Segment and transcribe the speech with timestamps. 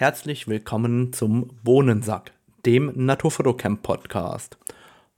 [0.00, 2.32] Herzlich willkommen zum Bohnensack,
[2.64, 4.56] dem Naturfotocamp Podcast.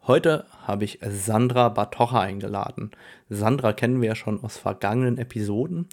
[0.08, 2.90] Heute habe ich Sandra Batocha eingeladen.
[3.28, 5.86] Sandra kennen wir ja schon aus vergangenen Episoden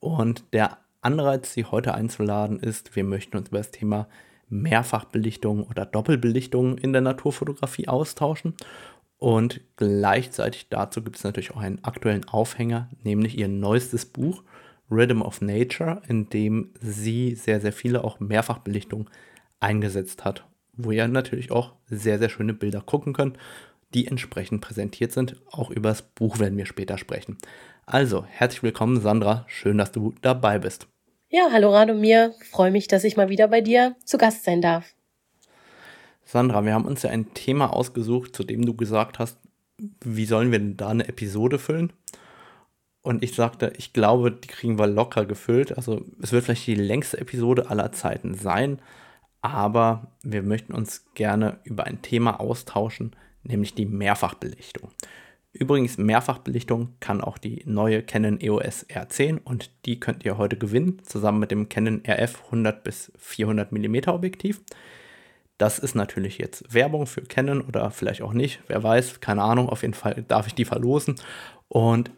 [0.00, 4.08] und der Anreiz, sie heute einzuladen, ist, wir möchten uns über das Thema
[4.48, 8.56] Mehrfachbelichtung oder Doppelbelichtung in der Naturfotografie austauschen.
[9.18, 14.42] Und gleichzeitig dazu gibt es natürlich auch einen aktuellen Aufhänger, nämlich ihr neuestes Buch
[14.92, 19.08] Rhythm of Nature, in dem sie sehr, sehr viele auch Mehrfachbelichtungen
[19.60, 23.38] eingesetzt hat, wo ihr natürlich auch sehr, sehr schöne Bilder gucken könnt,
[23.94, 25.40] die entsprechend präsentiert sind.
[25.50, 27.38] Auch über das Buch werden wir später sprechen.
[27.86, 29.44] Also, herzlich willkommen, Sandra.
[29.48, 30.86] Schön, dass du dabei bist.
[31.28, 32.34] Ja, hallo Radomir.
[32.50, 34.94] Freue mich, dass ich mal wieder bei dir zu Gast sein darf.
[36.24, 39.38] Sandra, wir haben uns ja ein Thema ausgesucht, zu dem du gesagt hast,
[40.04, 41.92] wie sollen wir denn da eine Episode füllen?
[43.02, 45.76] Und ich sagte, ich glaube, die kriegen wir locker gefüllt.
[45.76, 48.80] Also es wird vielleicht die längste Episode aller Zeiten sein,
[49.40, 54.90] aber wir möchten uns gerne über ein Thema austauschen, nämlich die Mehrfachbelichtung.
[55.52, 61.02] Übrigens, Mehrfachbelichtung kann auch die neue Canon EOS R10 und die könnt ihr heute gewinnen,
[61.02, 64.62] zusammen mit dem Canon RF 100 bis 400 mm Objektiv.
[65.58, 69.68] Das ist natürlich jetzt Werbung für Canon oder vielleicht auch nicht, wer weiß, keine Ahnung,
[69.68, 71.16] auf jeden Fall darf ich die verlosen.
[71.68, 72.10] Und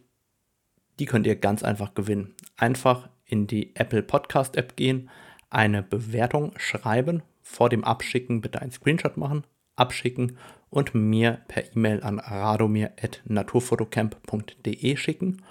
[0.99, 2.35] die könnt ihr ganz einfach gewinnen.
[2.57, 5.09] Einfach in die Apple Podcast App gehen,
[5.51, 9.45] eine Bewertung schreiben, vor dem Abschicken bitte einen Screenshot machen,
[9.77, 10.37] abschicken
[10.71, 15.43] und mir per E-Mail an radomir.naturfotocamp.de schicken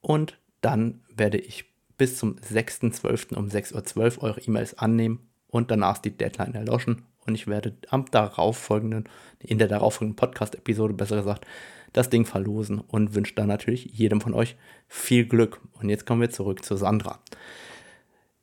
[0.00, 3.36] und dann werde ich bis zum 6.12.
[3.36, 8.06] um 6.12 Uhr eure E-Mails annehmen und danach die Deadline erloschen und ich werde am
[8.10, 9.08] darauffolgenden,
[9.38, 11.46] in der darauffolgenden Podcast-Episode besser gesagt,
[11.94, 14.56] das Ding verlosen und wünsche dann natürlich jedem von euch
[14.86, 15.60] viel Glück.
[15.80, 17.20] Und jetzt kommen wir zurück zu Sandra.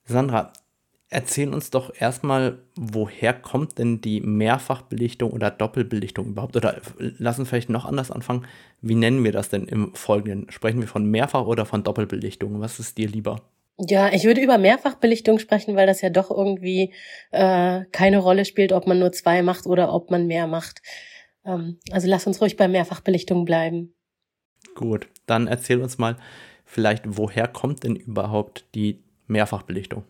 [0.04, 0.52] Sandra,
[1.10, 6.56] erzähl uns doch erstmal, woher kommt denn die Mehrfachbelichtung oder Doppelbelichtung überhaupt?
[6.56, 8.46] Oder lass uns vielleicht noch anders anfangen.
[8.80, 10.50] Wie nennen wir das denn im Folgenden?
[10.50, 12.60] Sprechen wir von Mehrfach- oder von Doppelbelichtung?
[12.60, 13.42] Was ist dir lieber?
[13.78, 16.92] Ja, ich würde über Mehrfachbelichtung sprechen, weil das ja doch irgendwie
[17.30, 20.82] äh, keine Rolle spielt, ob man nur zwei macht oder ob man mehr macht.
[21.44, 23.94] Ähm, also lass uns ruhig bei Mehrfachbelichtung bleiben.
[24.74, 26.16] Gut, dann erzähl uns mal
[26.64, 30.04] vielleicht, woher kommt denn überhaupt die Mehrfachbelichtung?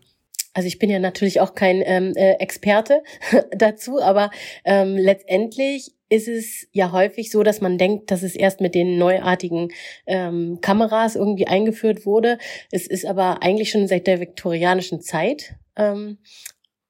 [0.53, 3.01] Also ich bin ja natürlich auch kein ähm, äh, Experte
[3.51, 4.29] dazu, aber
[4.65, 8.99] ähm, letztendlich ist es ja häufig so, dass man denkt, dass es erst mit den
[8.99, 9.69] neuartigen
[10.05, 12.37] ähm, Kameras irgendwie eingeführt wurde.
[12.71, 16.19] Es ist aber eigentlich schon seit der viktorianischen Zeit ähm,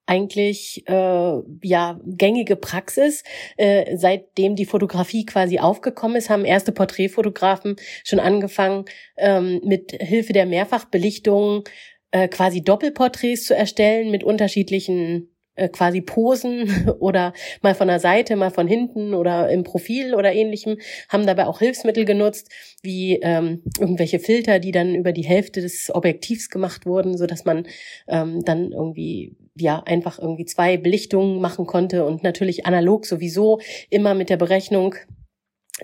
[0.06, 3.22] eigentlich äh, ja gängige Praxis.
[3.56, 8.84] Äh, seitdem die Fotografie quasi aufgekommen ist, haben erste Porträtfotografen schon angefangen,
[9.16, 11.64] ähm, mit Hilfe der Mehrfachbelichtung
[12.10, 17.32] äh, quasi Doppelporträts zu erstellen mit unterschiedlichen äh, quasi Posen oder
[17.62, 20.78] mal von der Seite, mal von hinten oder im Profil oder ähnlichem,
[21.08, 22.50] haben dabei auch Hilfsmittel genutzt,
[22.82, 27.44] wie ähm, irgendwelche Filter, die dann über die Hälfte des Objektivs gemacht wurden, so dass
[27.44, 27.66] man
[28.08, 33.60] ähm, dann irgendwie ja einfach irgendwie zwei Belichtungen machen konnte und natürlich analog sowieso
[33.90, 34.94] immer mit der Berechnung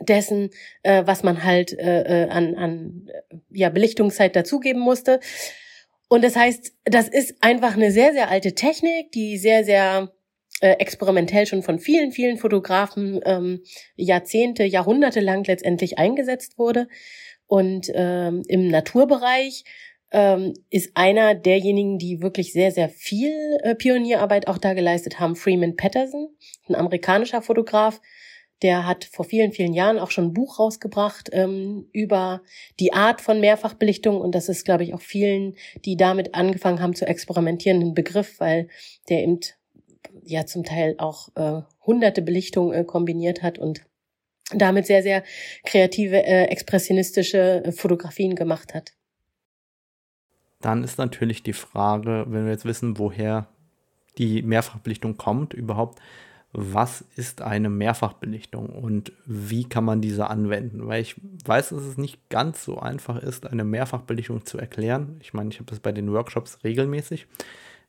[0.01, 0.51] dessen,
[0.83, 3.11] äh, was man halt äh, äh an, an
[3.51, 5.21] ja, Belichtungszeit dazugeben musste.
[6.09, 10.13] Und das heißt, das ist einfach eine sehr, sehr alte Technik, die sehr, sehr
[10.61, 13.63] äh, experimentell schon von vielen, vielen Fotografen ähm,
[13.97, 16.89] Jahrzehnte, Jahrhunderte lang letztendlich eingesetzt wurde.
[17.47, 19.65] Und ähm, im Naturbereich
[20.13, 25.37] ähm, ist einer derjenigen, die wirklich sehr, sehr viel äh, Pionierarbeit auch da geleistet haben,
[25.37, 26.29] Freeman Patterson,
[26.69, 28.01] ein amerikanischer Fotograf.
[28.63, 32.43] Der hat vor vielen, vielen Jahren auch schon ein Buch rausgebracht ähm, über
[32.79, 34.21] die Art von Mehrfachbelichtung.
[34.21, 35.57] Und das ist, glaube ich, auch vielen,
[35.87, 38.69] die damit angefangen haben zu experimentieren, ein Begriff, weil
[39.09, 39.41] der eben
[40.25, 43.83] ja zum Teil auch äh, hunderte Belichtungen äh, kombiniert hat und
[44.53, 45.23] damit sehr, sehr
[45.65, 48.93] kreative, äh, expressionistische äh, Fotografien gemacht hat.
[50.61, 53.49] Dann ist natürlich die Frage, wenn wir jetzt wissen, woher
[54.19, 56.01] die Mehrfachbelichtung kommt, überhaupt,
[56.53, 60.87] was ist eine Mehrfachbelichtung und wie kann man diese anwenden?
[60.87, 61.15] Weil ich
[61.45, 65.17] weiß, dass es nicht ganz so einfach ist, eine Mehrfachbelichtung zu erklären.
[65.21, 67.29] Ich meine, ich habe das bei den Workshops regelmäßig.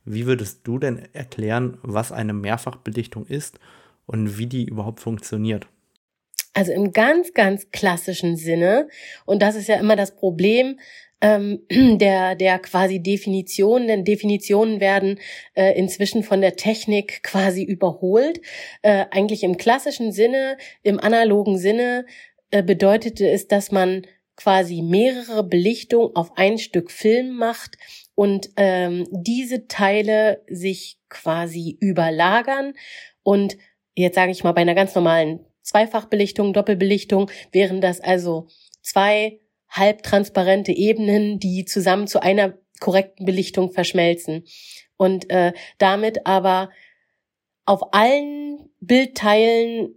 [0.04, 3.58] Wie würdest du denn erklären, was eine Mehrfachbelichtung ist
[4.06, 5.66] und wie die überhaupt funktioniert?
[6.54, 8.88] Also im ganz, ganz klassischen Sinne,
[9.24, 10.78] und das ist ja immer das Problem,
[11.22, 11.60] ähm,
[11.98, 15.18] der, der quasi Definitionen, denn Definitionen werden
[15.54, 18.40] äh, inzwischen von der Technik quasi überholt.
[18.82, 22.04] Äh, eigentlich im klassischen Sinne, im analogen Sinne
[22.50, 24.06] äh, bedeutete es, dass man
[24.36, 27.76] quasi mehrere Belichtungen auf ein Stück Film macht
[28.14, 32.72] und ähm, diese Teile sich quasi überlagern
[33.22, 33.56] und
[33.94, 38.48] jetzt sage ich mal bei einer ganz normalen Zweifachbelichtung, Doppelbelichtung wären das also
[38.82, 44.44] zwei halbtransparente Ebenen, die zusammen zu einer korrekten Belichtung verschmelzen
[44.96, 46.70] und äh, damit aber
[47.64, 49.94] auf allen Bildteilen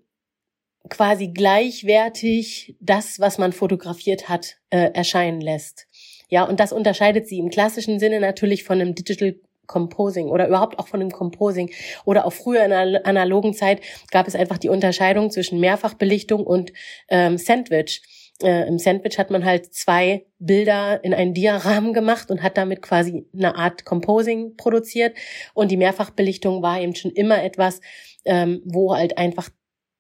[0.89, 5.88] quasi gleichwertig das, was man fotografiert hat, äh, erscheinen lässt.
[6.29, 9.35] Ja, und das unterscheidet sie im klassischen Sinne natürlich von einem Digital
[9.67, 11.71] Composing oder überhaupt auch von dem Composing
[12.06, 13.81] oder auch früher in der analogen Zeit
[14.12, 16.73] gab es einfach die Unterscheidung zwischen Mehrfachbelichtung und
[17.09, 18.01] ähm, Sandwich.
[18.44, 22.81] Äh, Im Sandwich hat man halt zwei Bilder in einen Diarahmen gemacht und hat damit
[22.81, 25.15] quasi eine Art Composing produziert.
[25.53, 27.79] Und die Mehrfachbelichtung war eben schon immer etwas,
[28.25, 29.50] ähm, wo halt einfach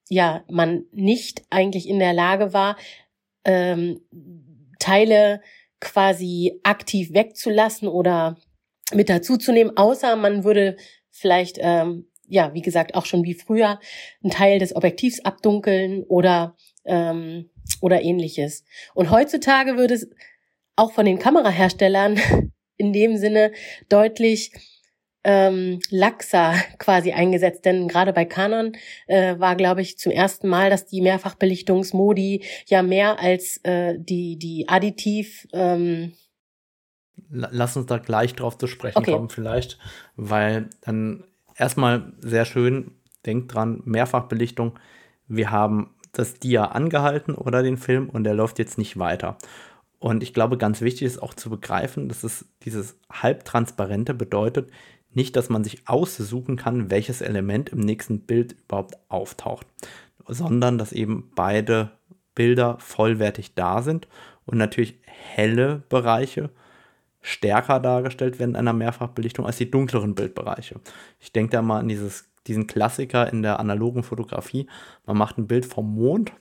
[0.09, 2.77] ja man nicht eigentlich in der Lage war,
[3.45, 4.01] ähm,
[4.79, 5.41] Teile
[5.79, 8.37] quasi aktiv wegzulassen oder
[8.93, 10.77] mit dazuzunehmen, außer man würde
[11.09, 13.79] vielleicht, ähm, ja, wie gesagt, auch schon wie früher
[14.23, 16.55] einen Teil des Objektivs abdunkeln oder,
[16.85, 17.49] ähm,
[17.81, 18.63] oder ähnliches.
[18.93, 20.09] Und heutzutage würde es
[20.75, 22.19] auch von den Kameraherstellern
[22.77, 23.51] in dem Sinne
[23.89, 24.51] deutlich
[25.23, 28.73] ähm, laxer quasi eingesetzt, denn gerade bei Canon
[29.07, 34.37] äh, war, glaube ich, zum ersten Mal, dass die Mehrfachbelichtungsmodi ja mehr als äh, die
[34.37, 36.13] die Additiv ähm,
[37.29, 39.11] Lass uns da gleich drauf zu sprechen okay.
[39.11, 39.79] kommen, vielleicht,
[40.15, 41.23] weil dann
[41.55, 42.91] erstmal sehr schön,
[43.25, 44.77] denkt dran, Mehrfachbelichtung.
[45.27, 49.37] Wir haben das Dia angehalten oder den Film und der läuft jetzt nicht weiter.
[49.99, 54.69] Und ich glaube, ganz wichtig ist auch zu begreifen, dass es dieses Halbtransparente bedeutet,
[55.11, 59.65] nicht, dass man sich aussuchen kann, welches Element im nächsten Bild überhaupt auftaucht,
[60.27, 61.91] sondern dass eben beide
[62.35, 64.07] Bilder vollwertig da sind
[64.45, 66.49] und natürlich helle Bereiche
[67.25, 70.79] stärker dargestellt werden in einer Mehrfachbelichtung als die dunkleren Bildbereiche.
[71.19, 74.67] Ich denke da mal an dieses, diesen Klassiker in der analogen Fotografie.
[75.07, 76.31] Man macht ein Bild vom Mond,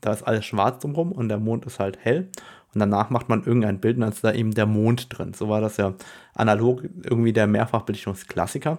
[0.00, 2.30] da ist alles schwarz drumherum und der Mond ist halt hell.
[2.72, 5.34] Und danach macht man irgendein Bild und dann ist da eben der Mond drin.
[5.34, 5.94] So war das ja
[6.34, 8.78] analog irgendwie der Mehrfachbelichtungsklassiker.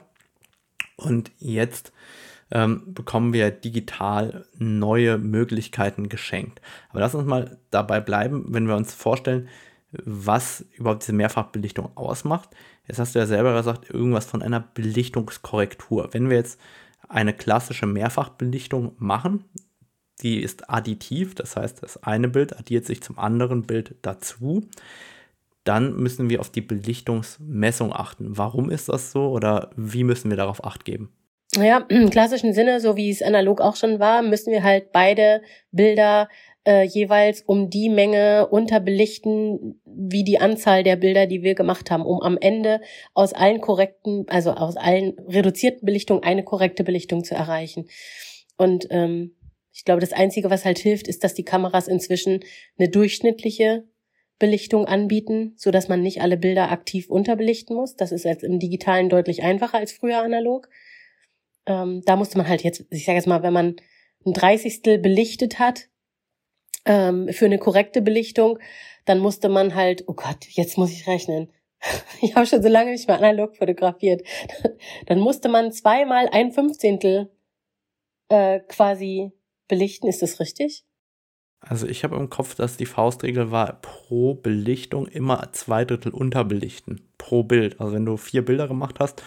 [0.97, 1.93] Und jetzt
[2.49, 6.59] ähm, bekommen wir digital neue Möglichkeiten geschenkt.
[6.89, 9.47] Aber lass uns mal dabei bleiben, wenn wir uns vorstellen,
[10.03, 12.49] was überhaupt diese Mehrfachbelichtung ausmacht.
[12.87, 16.09] Jetzt hast du ja selber gesagt, irgendwas von einer Belichtungskorrektur.
[16.11, 16.59] Wenn wir jetzt
[17.07, 19.45] eine klassische Mehrfachbelichtung machen,
[20.21, 24.67] die ist additiv, das heißt, das eine Bild addiert sich zum anderen Bild dazu,
[25.63, 28.37] dann müssen wir auf die Belichtungsmessung achten.
[28.37, 31.13] Warum ist das so oder wie müssen wir darauf acht geben?
[31.55, 35.41] Ja, im klassischen Sinne, so wie es analog auch schon war, müssen wir halt beide
[35.71, 36.27] Bilder
[36.65, 42.05] äh, jeweils um die Menge unterbelichten, wie die Anzahl der Bilder, die wir gemacht haben,
[42.05, 42.81] um am Ende
[43.13, 47.87] aus allen korrekten, also aus allen reduzierten Belichtungen eine korrekte Belichtung zu erreichen.
[48.57, 49.35] Und ähm,
[49.73, 52.41] ich glaube, das Einzige, was halt hilft, ist, dass die Kameras inzwischen
[52.77, 53.85] eine durchschnittliche
[54.39, 57.95] Belichtung anbieten, so dass man nicht alle Bilder aktiv unterbelichten muss.
[57.95, 60.69] Das ist jetzt im Digitalen deutlich einfacher als früher analog.
[61.65, 63.75] Ähm, da musste man halt jetzt, ich sage jetzt mal, wenn man
[64.25, 65.87] ein Dreißigstel belichtet hat,
[66.85, 68.59] ähm, für eine korrekte Belichtung,
[69.05, 71.51] dann musste man halt, oh Gott, jetzt muss ich rechnen.
[72.21, 74.25] Ich habe schon so lange nicht mehr analog fotografiert.
[75.07, 77.29] Dann musste man zweimal ein Fünfzehntel
[78.29, 79.33] äh, quasi
[79.67, 80.07] belichten.
[80.07, 80.85] Ist das richtig?
[81.59, 87.09] Also ich habe im Kopf, dass die Faustregel war, pro Belichtung immer zwei Drittel unterbelichten.
[87.17, 87.79] Pro Bild.
[87.79, 89.21] Also wenn du vier Bilder gemacht hast,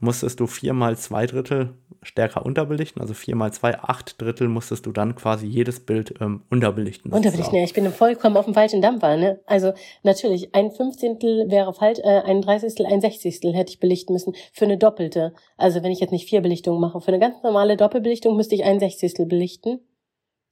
[0.00, 5.14] musstest du viermal zwei Drittel stärker unterbelichten, also viermal zwei, acht Drittel musstest du dann
[5.14, 7.12] quasi jedes Bild ähm, unterbelichten.
[7.12, 9.40] Unterbelichten, ja, ich bin vollkommen auf dem falschen Dampfer, ne?
[9.44, 14.34] Also natürlich, ein Fünfzehntel wäre falsch, äh, ein Dreißigstel, ein Sechzigstel hätte ich belichten müssen
[14.52, 15.34] für eine doppelte.
[15.58, 18.64] Also wenn ich jetzt nicht vier Belichtungen mache, für eine ganz normale Doppelbelichtung müsste ich
[18.64, 19.80] ein Sechzigstel belichten,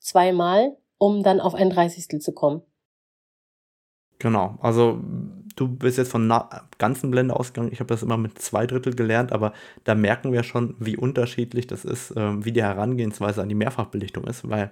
[0.01, 2.61] zweimal, um dann auf ein Dreißigstel zu kommen.
[4.19, 4.99] Genau, also
[5.59, 6.33] du bist jetzt von
[6.79, 7.73] ganzen Blende ausgegangen.
[7.73, 9.53] Ich habe das immer mit zwei Drittel gelernt, aber
[9.85, 14.25] da merken wir schon, wie unterschiedlich das ist, äh, wie die Herangehensweise an die Mehrfachbelichtung
[14.25, 14.71] ist, weil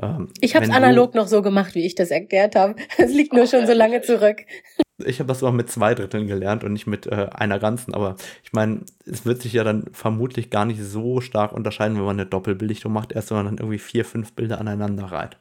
[0.00, 2.76] ähm, ich habe es analog noch so gemacht, wie ich das erklärt habe.
[2.98, 4.38] Es liegt nur schon so lange zurück.
[5.04, 8.16] Ich habe das immer mit zwei Dritteln gelernt und nicht mit äh, einer ganzen, aber
[8.42, 12.18] ich meine, es wird sich ja dann vermutlich gar nicht so stark unterscheiden, wenn man
[12.18, 15.36] eine Doppelbelichtung macht, erst wenn man dann irgendwie vier, fünf Bilder aneinander reiht.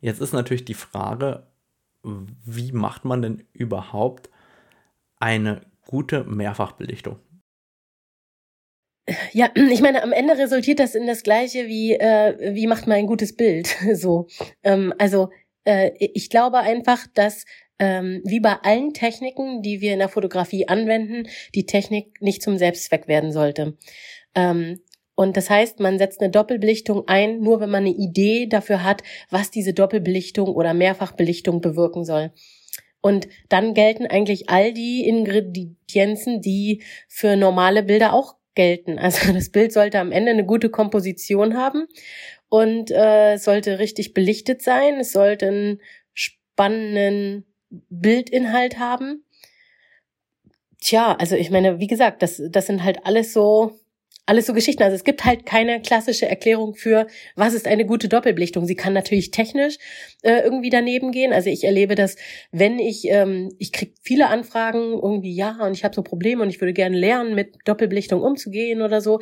[0.00, 1.44] Jetzt ist natürlich die Frage,
[2.02, 4.30] wie macht man denn überhaupt
[5.18, 7.18] eine gute Mehrfachbelichtung?
[9.32, 12.98] Ja, ich meine, am Ende resultiert das in das Gleiche wie, äh, wie macht man
[12.98, 13.66] ein gutes Bild.
[13.94, 14.28] so,
[14.62, 15.30] ähm, also
[15.64, 17.44] äh, ich glaube einfach, dass
[17.78, 22.56] ähm, wie bei allen Techniken, die wir in der Fotografie anwenden, die Technik nicht zum
[22.56, 23.76] Selbstzweck werden sollte.
[24.36, 24.80] Ähm,
[25.14, 29.02] und das heißt, man setzt eine Doppelbelichtung ein, nur wenn man eine Idee dafür hat,
[29.30, 32.32] was diese Doppelbelichtung oder Mehrfachbelichtung bewirken soll.
[33.02, 38.98] Und dann gelten eigentlich all die Ingredienzen, die für normale Bilder auch gelten.
[38.98, 41.86] Also das Bild sollte am Ende eine gute Komposition haben
[42.48, 45.00] und äh, es sollte richtig belichtet sein.
[45.00, 45.80] Es sollte einen
[46.14, 49.24] spannenden Bildinhalt haben.
[50.80, 53.78] Tja, also ich meine, wie gesagt, das, das sind halt alles so
[54.32, 54.82] alles so Geschichten.
[54.82, 58.64] Also es gibt halt keine klassische Erklärung für, was ist eine gute Doppelbelichtung.
[58.64, 59.76] Sie kann natürlich technisch
[60.22, 61.34] äh, irgendwie daneben gehen.
[61.34, 62.16] Also ich erlebe das,
[62.50, 66.48] wenn ich, ähm, ich kriege viele Anfragen irgendwie, ja, und ich habe so Probleme und
[66.48, 69.20] ich würde gerne lernen, mit Doppelbelichtung umzugehen oder so.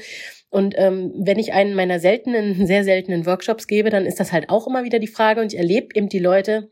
[0.48, 4.48] Und ähm, wenn ich einen meiner seltenen, sehr seltenen Workshops gebe, dann ist das halt
[4.48, 6.70] auch immer wieder die Frage und ich erlebe eben die Leute,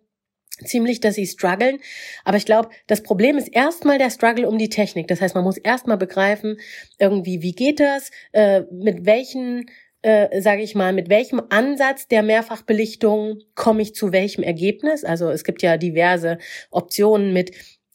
[0.65, 1.79] ziemlich, dass sie strugglen.
[2.25, 5.09] Aber ich glaube, das Problem ist erstmal der Struggle um die Technik.
[5.09, 6.59] Das heißt, man muss erstmal begreifen,
[6.99, 9.67] irgendwie, wie geht das, äh, mit welchen
[10.03, 15.05] äh, sage ich mal, mit welchem Ansatz der Mehrfachbelichtung komme ich zu welchem Ergebnis?
[15.05, 16.39] Also es gibt ja diverse
[16.71, 17.51] Optionen mit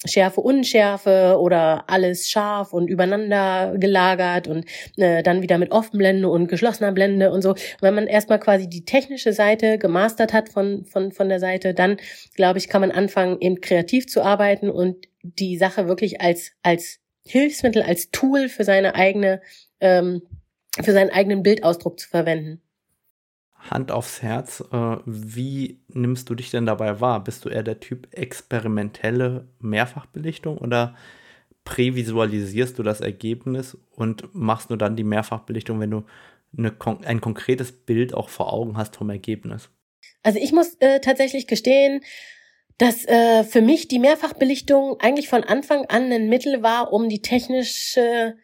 [0.06, 4.66] Schärfe, Unschärfe oder alles scharf und übereinander gelagert und
[4.98, 7.52] äh, dann wieder mit Offenblende und geschlossener Blende und so.
[7.52, 11.74] Und wenn man erstmal quasi die technische Seite gemastert hat von, von, von der Seite,
[11.74, 11.98] dann
[12.36, 17.00] glaube ich, kann man anfangen, eben kreativ zu arbeiten und die Sache wirklich als, als
[17.26, 19.42] Hilfsmittel, als Tool für seine eigene,
[19.80, 20.24] ähm,
[20.82, 22.62] für seinen eigenen Bildausdruck zu verwenden.
[23.70, 27.24] Hand aufs Herz, äh, wie nimmst du dich denn dabei wahr?
[27.24, 30.96] Bist du eher der Typ experimentelle Mehrfachbelichtung oder
[31.64, 36.04] prävisualisierst du das Ergebnis und machst nur dann die Mehrfachbelichtung, wenn du
[36.58, 36.74] eine,
[37.06, 39.70] ein konkretes Bild auch vor Augen hast vom Ergebnis?
[40.24, 42.02] Also ich muss äh, tatsächlich gestehen,
[42.78, 47.22] dass äh, für mich die Mehrfachbelichtung eigentlich von Anfang an ein Mittel war, um die
[47.22, 48.36] technische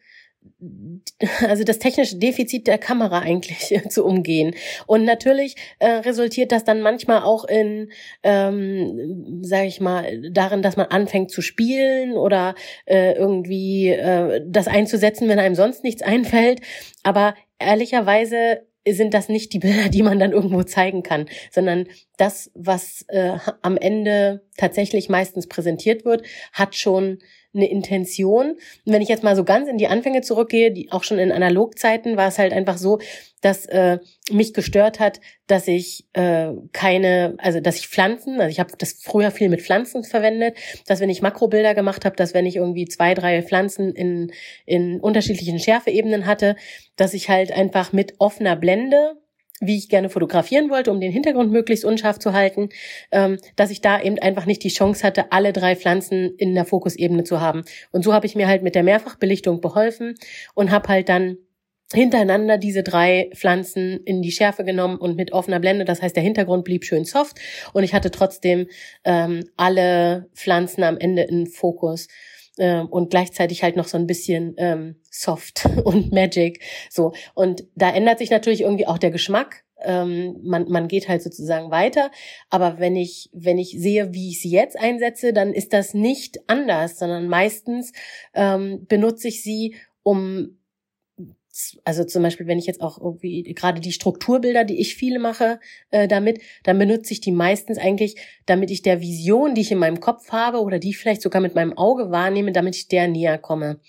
[1.48, 4.56] also das technische Defizit der Kamera eigentlich zu umgehen.
[4.88, 7.92] Und natürlich äh, resultiert das dann manchmal auch in,
[8.24, 12.56] ähm, sage ich mal, darin, dass man anfängt zu spielen oder
[12.86, 16.62] äh, irgendwie äh, das einzusetzen, wenn einem sonst nichts einfällt.
[17.04, 22.52] Aber ehrlicherweise sind das nicht die Bilder, die man dann irgendwo zeigen kann, sondern das,
[22.54, 27.20] was äh, am Ende tatsächlich meistens präsentiert wird, hat schon
[27.54, 28.52] eine Intention.
[28.52, 31.32] Und wenn ich jetzt mal so ganz in die Anfänge zurückgehe, die auch schon in
[31.32, 33.00] Analogzeiten war es halt einfach so,
[33.42, 34.00] dass äh,
[34.32, 38.94] mich gestört hat, dass ich äh, keine, also dass ich Pflanzen, also ich habe das
[38.94, 42.86] früher viel mit Pflanzen verwendet, dass wenn ich Makrobilder gemacht habe, dass wenn ich irgendwie
[42.86, 44.32] zwei, drei Pflanzen in,
[44.66, 46.56] in unterschiedlichen Schärfeebenen hatte,
[46.98, 49.16] dass ich halt einfach mit offener Blende
[49.62, 52.70] wie ich gerne fotografieren wollte, um den Hintergrund möglichst unscharf zu halten,
[53.12, 56.66] ähm, dass ich da eben einfach nicht die Chance hatte, alle drei Pflanzen in der
[56.66, 57.64] Fokusebene zu haben.
[57.92, 60.16] Und so habe ich mir halt mit der Mehrfachbelichtung beholfen
[60.54, 61.38] und habe halt dann
[61.94, 65.86] hintereinander diese drei Pflanzen in die Schärfe genommen und mit offener Blende.
[65.86, 67.40] Das heißt, der Hintergrund blieb schön soft
[67.74, 68.68] und ich hatte trotzdem
[69.04, 72.08] ähm, alle Pflanzen am Ende in Fokus
[72.60, 76.62] und gleichzeitig halt noch so ein bisschen ähm, soft und magic.
[76.90, 77.14] So.
[77.34, 79.64] Und da ändert sich natürlich irgendwie auch der Geschmack.
[79.82, 82.12] Ähm, man, man geht halt sozusagen weiter.
[82.50, 86.40] Aber wenn ich, wenn ich sehe, wie ich sie jetzt einsetze, dann ist das nicht
[86.48, 87.94] anders, sondern meistens
[88.34, 90.59] ähm, benutze ich sie, um
[91.84, 95.60] also zum Beispiel, wenn ich jetzt auch irgendwie gerade die Strukturbilder, die ich viele mache,
[95.92, 99.78] äh, damit, dann benutze ich die meistens eigentlich, damit ich der Vision, die ich in
[99.78, 103.08] meinem Kopf habe oder die ich vielleicht sogar mit meinem Auge wahrnehme, damit ich der
[103.08, 103.80] näher komme.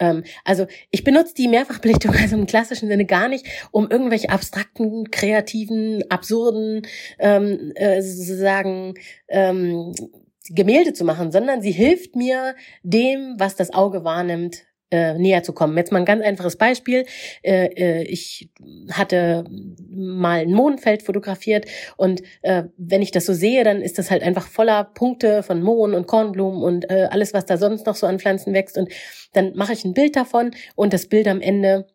[0.00, 5.10] Ähm, also ich benutze die Mehrfachbelichtung also im klassischen Sinne gar nicht, um irgendwelche abstrakten,
[5.10, 6.82] kreativen, absurden,
[7.18, 8.94] ähm, äh, sozusagen
[9.28, 9.92] ähm,
[10.48, 15.52] Gemälde zu machen, sondern sie hilft mir dem, was das Auge wahrnimmt, äh, näher zu
[15.52, 15.76] kommen.
[15.76, 17.06] Jetzt mal ein ganz einfaches Beispiel.
[17.42, 18.50] Äh, äh, ich
[18.90, 19.44] hatte
[19.90, 21.66] mal ein Mondfeld fotografiert
[21.96, 25.62] und äh, wenn ich das so sehe, dann ist das halt einfach voller Punkte von
[25.62, 28.76] Mohn und Kornblumen und äh, alles, was da sonst noch so an Pflanzen wächst.
[28.78, 28.90] Und
[29.32, 31.86] dann mache ich ein Bild davon und das Bild am Ende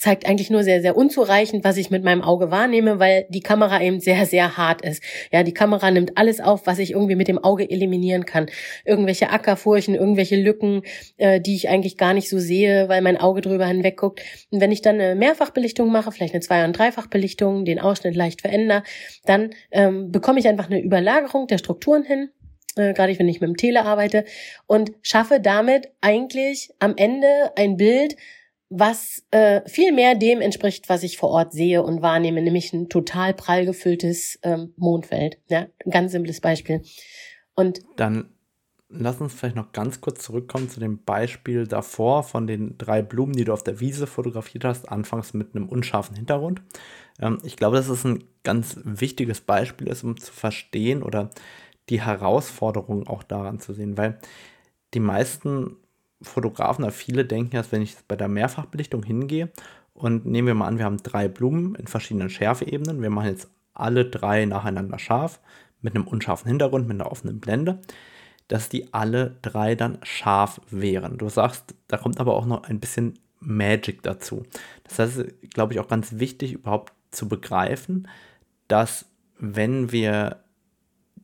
[0.00, 3.82] zeigt eigentlich nur sehr, sehr unzureichend, was ich mit meinem Auge wahrnehme, weil die Kamera
[3.82, 5.02] eben sehr, sehr hart ist.
[5.30, 8.46] Ja, die Kamera nimmt alles auf, was ich irgendwie mit dem Auge eliminieren kann.
[8.84, 10.82] Irgendwelche Ackerfurchen, irgendwelche Lücken,
[11.18, 14.22] äh, die ich eigentlich gar nicht so sehe, weil mein Auge drüber hinweg guckt.
[14.50, 18.40] Und wenn ich dann eine Mehrfachbelichtung mache, vielleicht eine Zwei- und Dreifachbelichtung, den Ausschnitt leicht
[18.40, 18.82] verändere,
[19.24, 22.30] dann ähm, bekomme ich einfach eine Überlagerung der Strukturen hin
[22.76, 24.24] äh, gerade wenn ich mit dem Tele arbeite
[24.66, 28.16] und schaffe damit eigentlich am Ende ein Bild,
[28.70, 32.88] was äh, viel mehr dem entspricht, was ich vor Ort sehe und wahrnehme, nämlich ein
[32.88, 35.38] total prall gefülltes ähm, Mondfeld.
[35.48, 36.82] Ja, ein ganz simples Beispiel.
[37.54, 38.30] Und dann
[38.88, 43.32] lass uns vielleicht noch ganz kurz zurückkommen zu dem Beispiel davor von den drei Blumen,
[43.32, 46.62] die du auf der Wiese fotografiert hast, anfangs mit einem unscharfen Hintergrund.
[47.20, 51.30] Ähm, ich glaube, dass es ein ganz wichtiges Beispiel ist, um zu verstehen oder
[51.88, 54.20] die Herausforderung auch daran zu sehen, weil
[54.94, 55.76] die meisten
[56.22, 59.50] Fotografen oder viele denken dass wenn ich bei der Mehrfachbelichtung hingehe
[59.94, 63.48] und nehmen wir mal an, wir haben drei Blumen in verschiedenen Schärfeebenen, wir machen jetzt
[63.74, 65.40] alle drei nacheinander scharf,
[65.82, 67.80] mit einem unscharfen Hintergrund, mit einer offenen Blende,
[68.48, 71.18] dass die alle drei dann scharf wären.
[71.18, 74.44] Du sagst, da kommt aber auch noch ein bisschen Magic dazu.
[74.84, 78.08] Das heißt, glaube ich, auch ganz wichtig überhaupt zu begreifen,
[78.68, 79.06] dass
[79.38, 80.44] wenn wir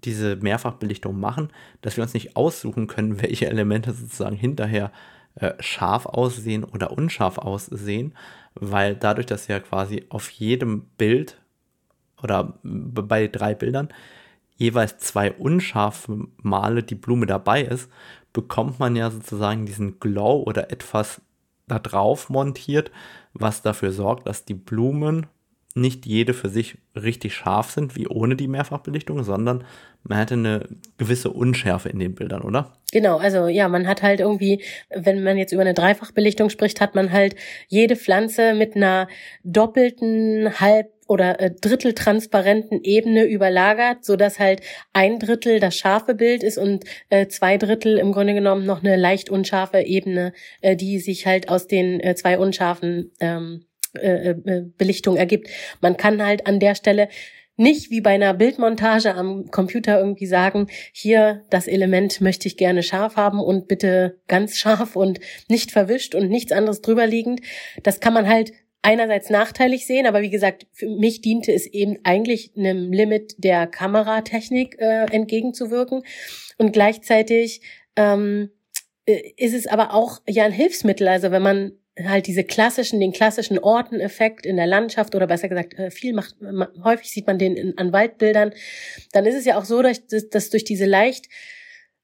[0.07, 1.51] diese Mehrfachbelichtung machen,
[1.83, 4.93] dass wir uns nicht aussuchen können, welche Elemente sozusagen hinterher
[5.35, 8.15] äh, scharf aussehen oder unscharf aussehen,
[8.55, 11.39] weil dadurch, dass ja quasi auf jedem Bild
[12.23, 13.91] oder bei drei Bildern
[14.57, 17.91] jeweils zwei unscharfe Male die Blume dabei ist,
[18.33, 21.21] bekommt man ja sozusagen diesen Glow oder etwas
[21.67, 22.91] da drauf montiert,
[23.35, 25.27] was dafür sorgt, dass die Blumen
[25.75, 29.65] nicht jede für sich richtig scharf sind, wie ohne die Mehrfachbelichtung, sondern
[30.09, 32.73] man hätte eine gewisse Unschärfe in den Bildern, oder?
[32.93, 36.95] Genau, also ja, man hat halt irgendwie, wenn man jetzt über eine Dreifachbelichtung spricht, hat
[36.95, 37.35] man halt
[37.69, 39.09] jede Pflanze mit einer
[39.43, 44.61] doppelten, halb oder äh, dritteltransparenten Ebene überlagert, so dass halt
[44.93, 48.97] ein Drittel das scharfe Bild ist und äh, zwei Drittel im Grunde genommen noch eine
[48.97, 50.33] leicht unscharfe Ebene,
[50.63, 55.49] äh, die sich halt aus den äh, zwei unscharfen ähm, äh, äh, Belichtung ergibt.
[55.81, 57.09] Man kann halt an der Stelle
[57.57, 62.83] nicht wie bei einer Bildmontage am Computer irgendwie sagen, hier das Element möchte ich gerne
[62.83, 67.41] scharf haben und bitte ganz scharf und nicht verwischt und nichts anderes drüber liegend.
[67.83, 71.99] Das kann man halt einerseits nachteilig sehen, aber wie gesagt, für mich diente es eben
[72.05, 76.03] eigentlich einem Limit der Kameratechnik äh, entgegenzuwirken
[76.59, 77.63] und gleichzeitig
[77.97, 78.51] ähm,
[79.07, 81.09] äh, ist es aber auch ja ein Hilfsmittel.
[81.09, 81.73] Also wenn man
[82.05, 86.37] halt diese klassischen, den klassischen Orteneffekt in der Landschaft oder besser gesagt äh, viel macht,
[86.85, 88.53] häufig sieht man den in, an Waldbildern,
[89.13, 91.27] dann ist es ja auch so, dass, dass durch diese leicht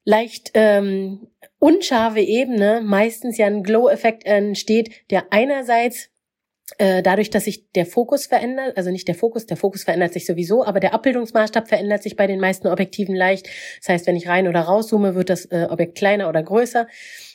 [0.05, 1.27] leicht ähm,
[1.59, 6.09] unscharfe Ebene meistens ja ein Glow-Effekt entsteht, der einerseits
[6.77, 10.25] äh, dadurch, dass sich der Fokus verändert, also nicht der Fokus, der Fokus verändert sich
[10.25, 13.47] sowieso, aber der Abbildungsmaßstab verändert sich bei den meisten Objektiven leicht.
[13.79, 16.87] Das heißt, wenn ich rein oder rauszoome, wird das äh, Objekt kleiner oder größer.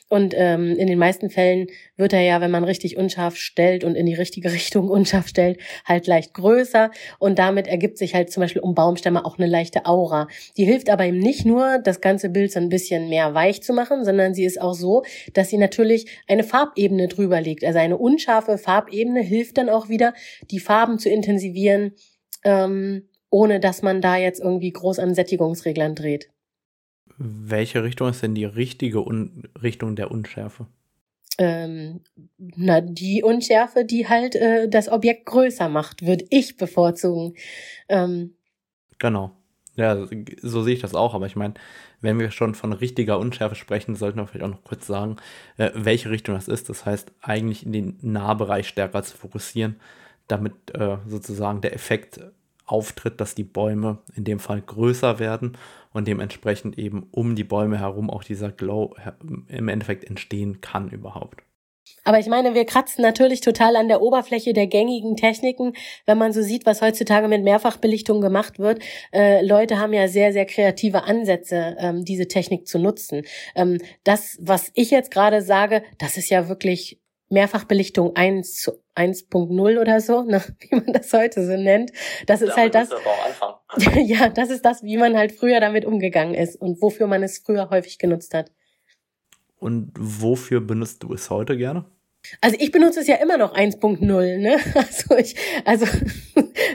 [0.09, 3.95] Und ähm, in den meisten Fällen wird er ja, wenn man richtig unscharf stellt und
[3.95, 6.91] in die richtige Richtung unscharf stellt, halt leicht größer.
[7.19, 10.27] Und damit ergibt sich halt zum Beispiel um Baumstämme auch eine leichte Aura.
[10.57, 13.71] Die hilft aber eben nicht nur, das ganze Bild so ein bisschen mehr weich zu
[13.71, 17.63] machen, sondern sie ist auch so, dass sie natürlich eine Farbebene drüber legt.
[17.63, 20.13] Also eine unscharfe Farbebene hilft dann auch wieder,
[20.49, 21.93] die Farben zu intensivieren,
[22.43, 26.29] ähm, ohne dass man da jetzt irgendwie groß an Sättigungsreglern dreht.
[27.21, 30.67] Welche Richtung ist denn die richtige Un Richtung der Unschärfe?
[31.37, 31.99] Ähm,
[32.37, 37.35] na, die Unschärfe, die halt äh, das Objekt größer macht, würde ich bevorzugen.
[37.89, 38.35] Ähm,
[38.99, 39.31] genau.
[39.75, 40.07] Ja,
[40.41, 41.13] so sehe ich das auch.
[41.13, 41.55] Aber ich meine,
[41.99, 45.17] wenn wir schon von richtiger Unschärfe sprechen, sollten wir vielleicht auch noch kurz sagen,
[45.57, 46.69] äh, welche Richtung das ist.
[46.69, 49.77] Das heißt, eigentlich in den Nahbereich stärker zu fokussieren,
[50.27, 52.21] damit äh, sozusagen der Effekt
[52.71, 55.57] auftritt, dass die Bäume in dem Fall größer werden
[55.91, 58.95] und dementsprechend eben um die Bäume herum auch dieser Glow
[59.47, 61.43] im Endeffekt entstehen kann überhaupt.
[62.03, 65.73] Aber ich meine, wir kratzen natürlich total an der Oberfläche der gängigen Techniken,
[66.05, 68.81] wenn man so sieht, was heutzutage mit Mehrfachbelichtung gemacht wird.
[69.11, 73.23] Äh, Leute haben ja sehr, sehr kreative Ansätze, ähm, diese Technik zu nutzen.
[73.55, 79.79] Ähm, das, was ich jetzt gerade sage, das ist ja wirklich Mehrfachbelichtung 1 zu 1.0
[79.79, 81.91] oder so, ne, wie man das heute so nennt.
[82.25, 82.89] Das ist halt das.
[84.03, 87.39] ja, das ist das, wie man halt früher damit umgegangen ist und wofür man es
[87.39, 88.51] früher häufig genutzt hat.
[89.57, 91.85] Und wofür benutzt du es heute gerne?
[92.41, 94.57] Also ich benutze es ja immer noch 1.0, ne?
[94.75, 95.85] Also ich, also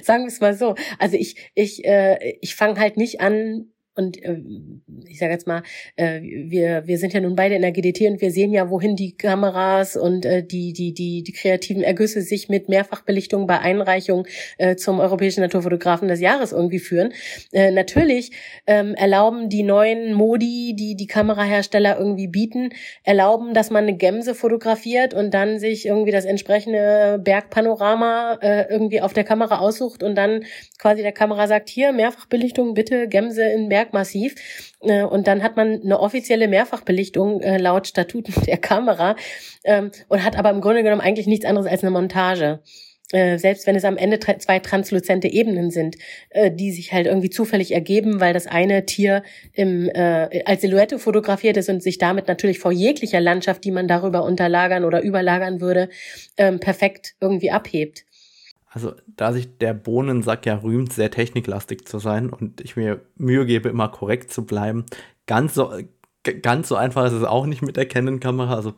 [0.03, 0.75] sagen wir es mal so.
[0.99, 4.41] Also ich, ich, äh, ich fange halt nicht an, und äh,
[5.09, 5.63] ich sage jetzt mal,
[5.97, 8.97] äh, wir, wir sind ja nun beide in der GDT und wir sehen ja, wohin
[8.97, 14.27] die Kameras und äh, die, die, die, die kreativen Ergüsse sich mit Mehrfachbelichtung bei Einreichung
[14.59, 17.13] äh, zum Europäischen Naturfotografen des Jahres irgendwie führen.
[17.53, 18.33] Äh, natürlich
[18.67, 22.71] ähm, erlauben die neuen Modi, die die Kamerahersteller irgendwie bieten,
[23.05, 29.01] erlauben, dass man eine Gemse fotografiert und dann sich irgendwie das entsprechende Bergpanorama äh, irgendwie
[29.01, 30.45] auf der Kamera aussucht und dann
[30.79, 34.35] quasi der Kamera sagt, hier Mehrfachbelichtung, bitte Gemse in Berg Bergmassiv.
[34.81, 39.17] Äh, und dann hat man eine offizielle Mehrfachbelichtung äh, laut Statuten der Kamera
[39.65, 42.61] ähm, und hat aber im Grunde genommen eigentlich nichts anderes als eine Montage.
[43.13, 45.97] äh, selbst wenn es am Ende zwei transluzente Ebenen sind,
[46.53, 51.57] die sich halt irgendwie zufällig ergeben, weil das eine Tier im, äh, als Silhouette fotografiert
[51.59, 55.91] ist und sich damit natürlich vor jeglicher Landschaft, die man darüber unterlagern oder überlagern würde,
[56.39, 58.05] ähm, perfekt irgendwie abhebt.
[58.75, 63.47] Also, da sich der Bohnensack ja rühmt, sehr techniklastig zu sein und ich mir Mühe
[63.47, 64.85] gebe, immer korrekt zu bleiben,
[65.27, 65.73] ganz so,
[66.43, 68.55] ganz so einfach ist es auch nicht mit der Canon-Kamera.
[68.57, 68.75] Also,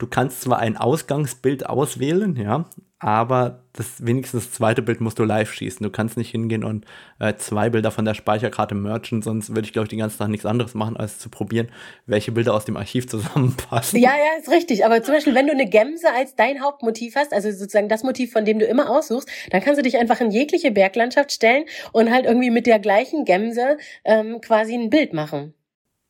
[0.00, 2.64] du kannst zwar ein Ausgangsbild auswählen, ja,
[2.98, 5.82] aber das wenigstens das zweite Bild musst du live schießen.
[5.82, 6.84] Du kannst nicht hingehen und
[7.18, 10.28] äh, zwei Bilder von der Speicherkarte merchen, sonst würde ich, glaube ich, den ganzen Tag
[10.28, 11.70] nichts anderes machen, als zu probieren,
[12.06, 13.98] welche Bilder aus dem Archiv zusammenpassen.
[13.98, 14.84] Ja, ja, ist richtig.
[14.84, 18.32] Aber zum Beispiel, wenn du eine Gemse als dein Hauptmotiv hast, also sozusagen das Motiv,
[18.32, 22.10] von dem du immer aussuchst, dann kannst du dich einfach in jegliche Berglandschaft stellen und
[22.10, 25.54] halt irgendwie mit der gleichen Gemse ähm, quasi ein Bild machen.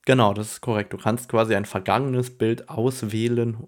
[0.06, 0.92] Genau, das ist korrekt.
[0.92, 3.58] Du kannst quasi ein vergangenes Bild auswählen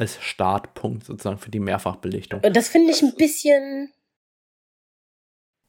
[0.00, 2.40] als Startpunkt sozusagen für die Mehrfachbelichtung.
[2.40, 3.92] Das finde ich ein bisschen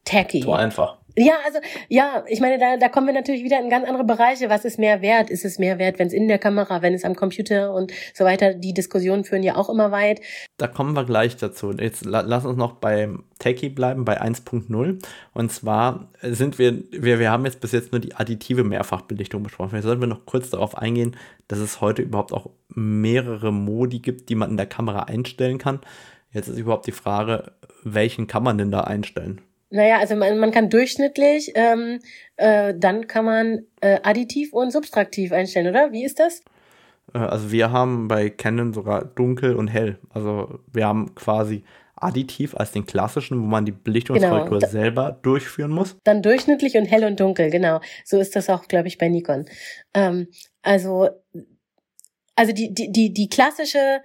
[0.06, 0.41] tacky.
[0.41, 1.01] So einfach.
[1.15, 4.50] Ja, also ja, ich meine, da, da kommen wir natürlich wieder in ganz andere Bereiche.
[4.50, 5.30] Was ist mehr wert?
[5.30, 8.24] Ist es mehr wert, wenn es in der Kamera, wenn es am Computer und so
[8.24, 8.54] weiter?
[8.54, 10.21] Die Diskussionen führen ja auch immer weit.
[10.58, 11.71] Da kommen wir gleich dazu.
[11.71, 15.04] Jetzt la lass uns noch beim Techie bleiben, bei 1.0.
[15.34, 19.71] Und zwar sind wir, wir, wir haben jetzt bis jetzt nur die additive Mehrfachbelichtung besprochen.
[19.71, 24.30] Vielleicht sollten wir noch kurz darauf eingehen, dass es heute überhaupt auch mehrere Modi gibt,
[24.30, 25.82] die man in der Kamera einstellen kann.
[26.32, 27.52] Jetzt ist überhaupt die Frage,
[27.84, 29.41] welchen kann man denn da einstellen?
[29.72, 32.00] Naja, also man, man kann durchschnittlich, ähm,
[32.36, 35.92] äh, dann kann man äh, additiv und subtraktiv einstellen, oder?
[35.94, 36.44] Wie ist das?
[37.14, 39.98] Äh, also wir haben bei Canon sogar dunkel und hell.
[40.10, 41.64] Also wir haben quasi
[41.96, 44.72] additiv als den klassischen, wo man die Belichtungskorrektur genau.
[44.72, 45.96] selber durchführen muss.
[46.04, 47.80] Dann durchschnittlich und hell und dunkel, genau.
[48.04, 49.46] So ist das auch, glaube ich, bei Nikon.
[49.94, 50.28] Ähm,
[50.64, 51.10] also,
[52.36, 54.02] also die, die, die, die klassische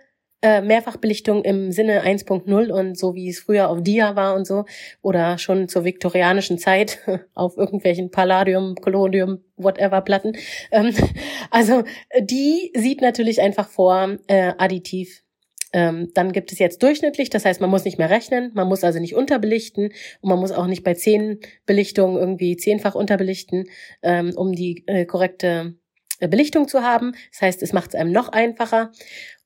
[0.47, 4.65] äh, Mehrfachbelichtung im Sinne 1.0 und so wie es früher auf Dia war und so
[5.03, 7.01] oder schon zur viktorianischen Zeit
[7.35, 10.37] auf irgendwelchen Palladium, Collodium, whatever Platten.
[10.71, 10.95] Ähm,
[11.51, 11.83] also
[12.21, 15.25] die sieht natürlich einfach vor äh, additiv.
[15.73, 18.85] Ähm, dann gibt es jetzt durchschnittlich, das heißt, man muss nicht mehr rechnen, man muss
[18.85, 19.87] also nicht unterbelichten
[20.21, 23.65] und man muss auch nicht bei zehn Belichtungen irgendwie zehnfach unterbelichten,
[24.03, 25.86] ähm, um die äh, korrekte äh,
[26.19, 27.13] Belichtung zu haben.
[27.33, 28.91] Das heißt, es macht es einem noch einfacher.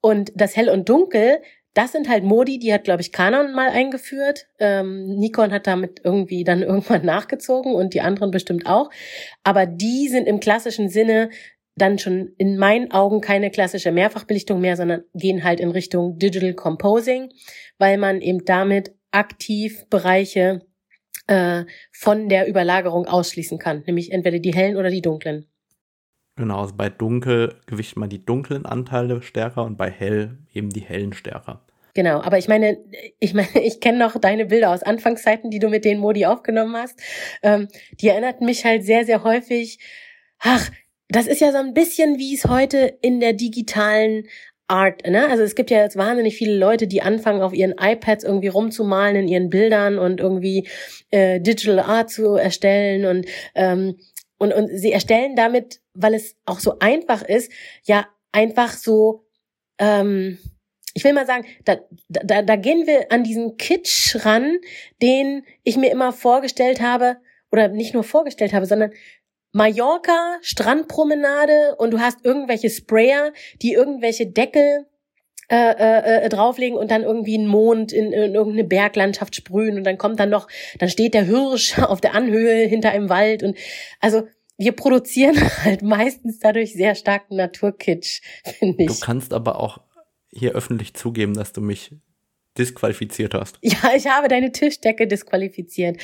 [0.01, 1.39] Und das Hell und Dunkel,
[1.75, 4.49] das sind halt Modi, die hat, glaube ich, Canon mal eingeführt.
[4.59, 8.91] Ähm, Nikon hat damit irgendwie dann irgendwann nachgezogen und die anderen bestimmt auch.
[9.45, 11.31] Aber die sind im klassischen Sinne
[11.77, 16.55] dann schon in meinen Augen keine klassische Mehrfachbelichtung mehr, sondern gehen halt in Richtung Digital
[16.55, 17.33] Composing,
[17.79, 20.67] weil man eben damit aktiv Bereiche
[21.27, 25.50] äh, von der Überlagerung ausschließen kann, nämlich entweder die hellen oder die dunklen.
[26.37, 30.81] Genau, also bei dunkel gewichtet man die dunklen Anteile stärker und bei hell eben die
[30.81, 31.62] hellen stärker.
[31.95, 32.79] Genau, aber ich meine,
[33.19, 36.77] ich meine, ich kenne noch deine Bilder aus Anfangszeiten, die du mit den Modi aufgenommen
[36.77, 37.01] hast.
[37.43, 37.69] Ähm,
[38.01, 39.79] die erinnerten mich halt sehr, sehr häufig.
[40.38, 40.71] Ach,
[41.09, 44.29] das ist ja so ein bisschen wie es heute in der digitalen
[44.69, 45.29] Art, ne?
[45.29, 49.16] Also es gibt ja jetzt wahnsinnig viele Leute, die anfangen, auf ihren iPads irgendwie rumzumalen
[49.16, 50.69] in ihren Bildern und irgendwie
[51.11, 53.97] äh, Digital Art zu erstellen und ähm,
[54.40, 57.53] und, und sie erstellen damit, weil es auch so einfach ist,
[57.85, 59.26] ja einfach so,
[59.79, 60.38] ähm,
[60.94, 61.76] ich will mal sagen, da,
[62.09, 64.57] da, da gehen wir an diesen Kitsch ran,
[65.03, 67.18] den ich mir immer vorgestellt habe,
[67.53, 68.92] oder nicht nur vorgestellt habe, sondern
[69.53, 74.87] Mallorca, Strandpromenade und du hast irgendwelche Sprayer, die irgendwelche Deckel
[75.53, 79.83] äh, äh, äh, drauflegen und dann irgendwie einen Mond in, in irgendeine Berglandschaft sprühen und
[79.83, 80.47] dann kommt dann noch,
[80.79, 83.59] dann steht der Hirsch auf der Anhöhe hinter einem Wald und
[83.99, 85.35] also wir produzieren
[85.65, 89.01] halt meistens dadurch sehr starken Naturkitsch, finde ich.
[89.01, 89.81] Du kannst aber auch
[90.31, 91.97] hier öffentlich zugeben, dass du mich
[92.57, 93.59] disqualifiziert hast.
[93.63, 96.01] Ja, ich habe deine Tischdecke disqualifiziert.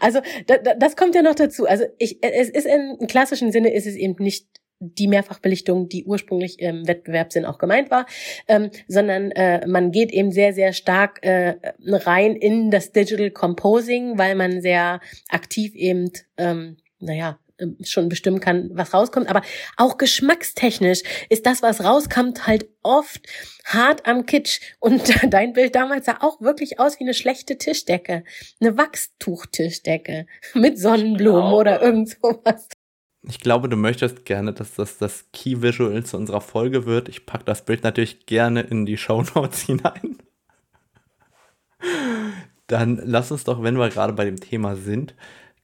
[0.00, 1.66] Also da, da, das kommt ja noch dazu.
[1.66, 4.48] Also ich, es ist im klassischen Sinne ist es eben nicht
[4.82, 8.06] die Mehrfachbelichtung, die ursprünglich im Wettbewerbssinn auch gemeint war,
[8.48, 11.54] ähm, sondern äh, man geht eben sehr, sehr stark äh,
[11.86, 17.38] rein in das Digital Composing, weil man sehr aktiv eben, ähm, naja,
[17.84, 19.28] schon bestimmen kann, was rauskommt.
[19.28, 19.42] Aber
[19.76, 23.22] auch geschmackstechnisch ist das, was rauskommt, halt oft
[23.64, 24.60] hart am Kitsch.
[24.80, 28.24] Und dein Bild damals sah auch wirklich aus wie eine schlechte Tischdecke.
[28.60, 31.58] Eine Wachstuchtischdecke mit Sonnenblumen genau.
[31.60, 32.68] oder irgend sowas.
[33.24, 37.08] Ich glaube, du möchtest gerne, dass das das Key Visual zu unserer Folge wird.
[37.08, 40.18] Ich packe das Bild natürlich gerne in die Show Notes hinein.
[42.66, 45.14] Dann lass uns doch, wenn wir gerade bei dem Thema sind,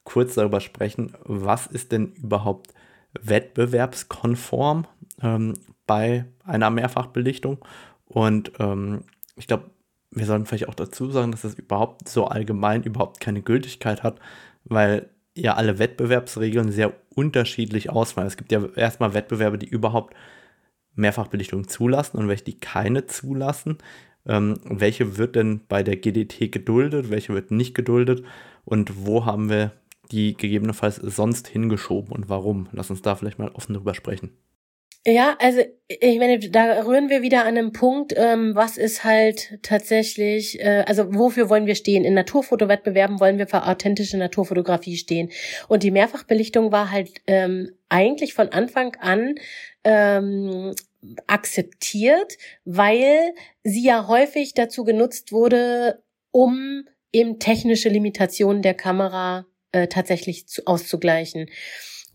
[0.05, 2.75] kurz darüber sprechen, was ist denn überhaupt
[3.21, 4.87] wettbewerbskonform
[5.23, 5.55] ähm,
[5.87, 7.59] bei einer Mehrfachbelichtung.
[8.07, 9.05] Und ähm,
[9.37, 9.71] ich glaube,
[10.11, 14.21] wir sollten vielleicht auch dazu sagen, dass das überhaupt so allgemein überhaupt keine Gültigkeit hat,
[14.65, 15.11] weil
[15.41, 18.29] ja alle Wettbewerbsregeln sehr unterschiedlich ausfallen.
[18.29, 20.15] Es gibt ja erstmal Wettbewerbe, die überhaupt
[20.95, 23.79] Mehrfachbelichtung zulassen und welche, die keine zulassen.
[24.27, 28.25] Ähm, welche wird denn bei der GDT geduldet, welche wird nicht geduldet
[28.65, 29.73] und wo haben wir
[30.11, 32.69] die gegebenenfalls sonst hingeschoben und warum?
[32.73, 34.31] Lass uns da vielleicht mal offen drüber sprechen.
[35.09, 39.59] Ja, also ich meine, da rühren wir wieder an einem Punkt, ähm, was ist halt
[39.63, 42.05] tatsächlich, äh, also wofür wollen wir stehen?
[42.05, 45.31] In Naturfotowettbewerben wollen wir für authentische Naturfotografie stehen.
[45.67, 49.37] Und die Mehrfachbelichtung war halt ähm, eigentlich von Anfang an
[49.83, 50.75] ähm,
[51.27, 59.87] akzeptiert, weil sie ja häufig dazu genutzt wurde, um eben technische Limitationen der Kamera äh,
[59.87, 61.49] tatsächlich zu, auszugleichen.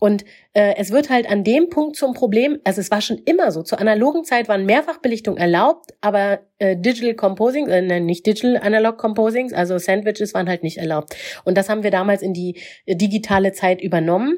[0.04, 3.50] Und äh, es wird halt an dem Punkt zum Problem, also es war schon immer
[3.50, 8.98] so, zur analogen Zeit waren Mehrfachbelichtung erlaubt, aber äh, Digital Composing, äh, nicht Digital Analog
[8.98, 11.16] Composings, also Sandwiches waren halt nicht erlaubt.
[11.46, 14.36] Und das haben wir damals in die äh, digitale Zeit übernommen.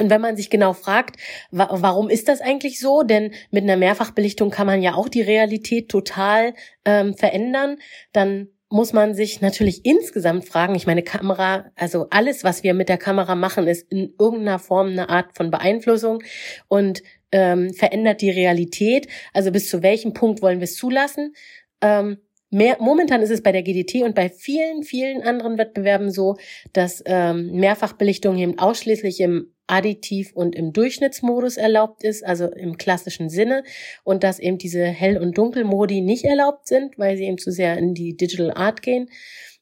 [0.00, 1.16] Und wenn man sich genau fragt,
[1.50, 3.02] wa warum ist das eigentlich so?
[3.02, 6.54] Denn mit einer Mehrfachbelichtung kann man ja auch die Realität total
[6.86, 7.76] ähm, verändern.
[8.14, 12.88] Dann muss man sich natürlich insgesamt fragen, ich meine Kamera, also alles, was wir mit
[12.88, 16.24] der Kamera machen, ist in irgendeiner Form eine Art von Beeinflussung
[16.66, 19.06] und ähm, verändert die Realität.
[19.32, 21.36] Also bis zu welchem Punkt wollen wir es zulassen?
[21.80, 22.18] Ähm,
[22.50, 26.36] Mehr, momentan ist es bei der GDT und bei vielen, vielen anderen Wettbewerben so,
[26.72, 33.30] dass ähm, Mehrfachbelichtung eben ausschließlich im Additiv und im Durchschnittsmodus erlaubt ist, also im klassischen
[33.30, 33.64] Sinne,
[34.02, 37.78] und dass eben diese Hell- und Dunkelmodi nicht erlaubt sind, weil sie eben zu sehr
[37.78, 39.08] in die Digital Art gehen.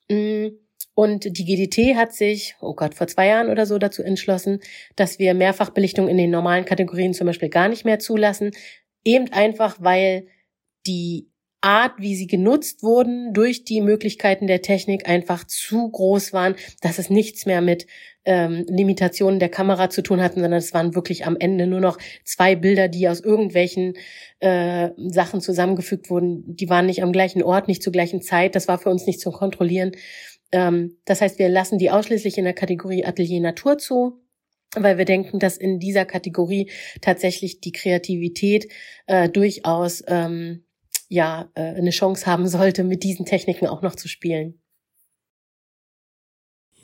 [0.09, 0.49] Mm,
[0.95, 4.61] und die GDT hat sich, oh Gott, vor zwei Jahren oder so dazu entschlossen,
[4.95, 8.51] dass wir Mehrfachbelichtung in den normalen Kategorien zum Beispiel gar nicht mehr zulassen.
[9.05, 10.27] Eben einfach, weil
[10.87, 11.31] die
[11.63, 16.99] Art, wie sie genutzt wurden durch die Möglichkeiten der Technik einfach zu groß waren, dass
[16.99, 17.87] es nichts mehr mit
[18.25, 21.99] ähm, Limitationen der Kamera zu tun hatten, sondern es waren wirklich am Ende nur noch
[22.25, 23.95] zwei Bilder, die aus irgendwelchen
[24.41, 26.45] äh, Sachen zusammengefügt wurden.
[26.47, 28.55] Die waren nicht am gleichen Ort, nicht zur gleichen Zeit.
[28.55, 29.93] Das war für uns nicht zu kontrollieren.
[30.53, 34.23] Ähm, das heißt, wir lassen die ausschließlich in der Kategorie Atelier Natur zu
[34.75, 38.73] weil wir denken, dass in dieser Kategorie tatsächlich die Kreativität
[39.07, 40.65] äh, durchaus ähm,
[41.09, 44.62] ja äh, eine Chance haben sollte, mit diesen Techniken auch noch zu spielen.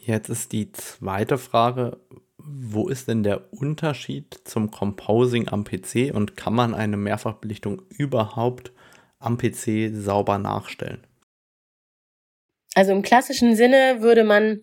[0.09, 1.99] Jetzt ist die zweite Frage,
[2.39, 8.73] wo ist denn der Unterschied zum Composing am PC und kann man eine Mehrfachbelichtung überhaupt
[9.19, 11.07] am PC sauber nachstellen?
[12.75, 14.63] Also im klassischen Sinne würde man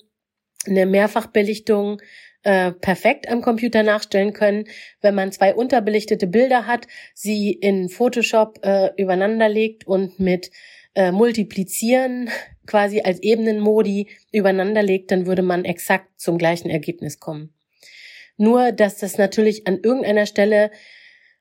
[0.66, 2.02] eine Mehrfachbelichtung
[2.42, 4.66] äh, perfekt am Computer nachstellen können,
[5.02, 10.50] wenn man zwei unterbelichtete Bilder hat, sie in Photoshop äh, übereinander legt und mit
[10.96, 12.32] äh, Multiplizieren
[12.68, 17.54] quasi als Ebenenmodi übereinander legt, dann würde man exakt zum gleichen Ergebnis kommen.
[18.38, 20.72] Nur, dass das natürlich an irgendeiner Stelle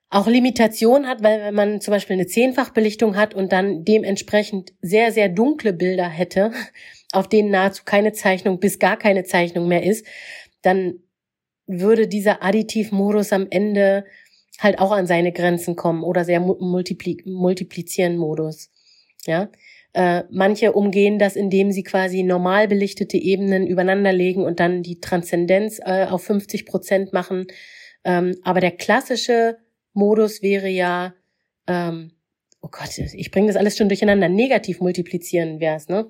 [0.09, 5.11] auch Limitation hat, weil wenn man zum Beispiel eine Zehnfachbelichtung hat und dann dementsprechend sehr,
[5.11, 6.51] sehr dunkle Bilder hätte,
[7.11, 10.05] auf denen nahezu keine Zeichnung bis gar keine Zeichnung mehr ist,
[10.61, 10.99] dann
[11.67, 14.05] würde dieser Additivmodus am Ende
[14.59, 18.69] halt auch an seine Grenzen kommen oder sehr multipli multiplizieren Modus.
[19.25, 19.49] Ja,
[19.95, 24.99] äh, manche umgehen das, indem sie quasi normal belichtete Ebenen übereinander legen und dann die
[24.99, 27.47] Transzendenz äh, auf 50 Prozent machen.
[28.03, 29.57] Ähm, aber der klassische
[29.93, 31.13] Modus wäre ja,
[31.67, 32.11] ähm,
[32.61, 34.27] oh Gott, ich bringe das alles schon durcheinander.
[34.27, 36.09] Negativ multiplizieren wäre es, ne?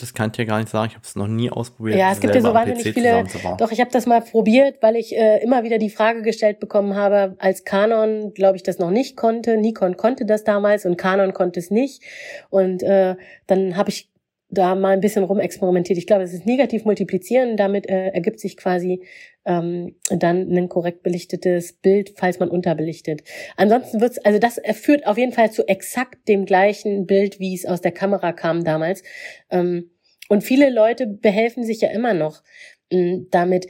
[0.00, 0.90] Das kann ich ja gar nicht sagen.
[0.90, 1.98] Ich habe es noch nie ausprobiert.
[1.98, 3.24] Ja, es gibt ja so wahnsinnig viele.
[3.58, 6.94] Doch, ich habe das mal probiert, weil ich äh, immer wieder die Frage gestellt bekommen
[6.94, 9.56] habe, als Canon, glaube ich, das noch nicht konnte.
[9.56, 12.04] Nikon konnte das damals und Canon konnte es nicht.
[12.48, 13.16] Und äh,
[13.48, 14.07] dann habe ich
[14.50, 15.98] da mal ein bisschen rumexperimentiert.
[15.98, 17.56] Ich glaube, es ist negativ multiplizieren.
[17.56, 19.04] Damit äh, ergibt sich quasi
[19.44, 23.22] ähm, dann ein korrekt belichtetes Bild, falls man unterbelichtet.
[23.56, 27.66] Ansonsten wird's, also das führt auf jeden Fall zu exakt dem gleichen Bild, wie es
[27.66, 29.02] aus der Kamera kam damals.
[29.50, 29.90] Ähm,
[30.28, 32.42] und viele Leute behelfen sich ja immer noch
[32.90, 33.66] äh, damit.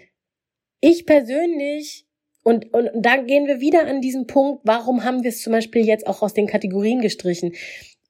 [0.81, 2.07] Ich persönlich
[2.45, 5.85] und, und da gehen wir wieder an diesen Punkt, warum haben wir es zum Beispiel
[5.85, 7.53] jetzt auch aus den Kategorien gestrichen?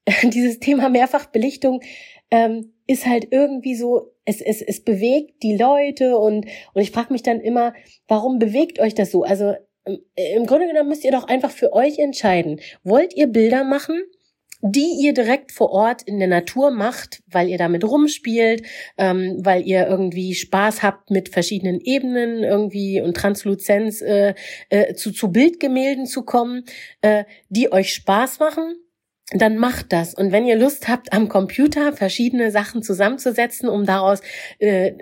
[0.23, 1.81] Dieses Thema Mehrfachbelichtung
[2.31, 7.13] ähm, ist halt irgendwie so, es, es, es bewegt die Leute und, und ich frage
[7.13, 7.73] mich dann immer,
[8.07, 9.23] warum bewegt euch das so?
[9.23, 9.53] Also
[9.85, 12.59] ähm, im Grunde genommen müsst ihr doch einfach für euch entscheiden.
[12.83, 14.01] Wollt ihr Bilder machen?
[14.61, 18.63] die ihr direkt vor Ort in der Natur macht, weil ihr damit rumspielt,
[18.97, 24.33] ähm, weil ihr irgendwie Spaß habt mit verschiedenen Ebenen irgendwie und Transluzenz äh,
[24.69, 26.65] äh, zu, zu Bildgemälden zu kommen,
[27.01, 28.75] äh, die euch Spaß machen
[29.31, 30.15] dann macht das.
[30.15, 34.21] Und wenn ihr Lust habt, am Computer verschiedene Sachen zusammenzusetzen, um daraus
[34.57, 34.93] äh,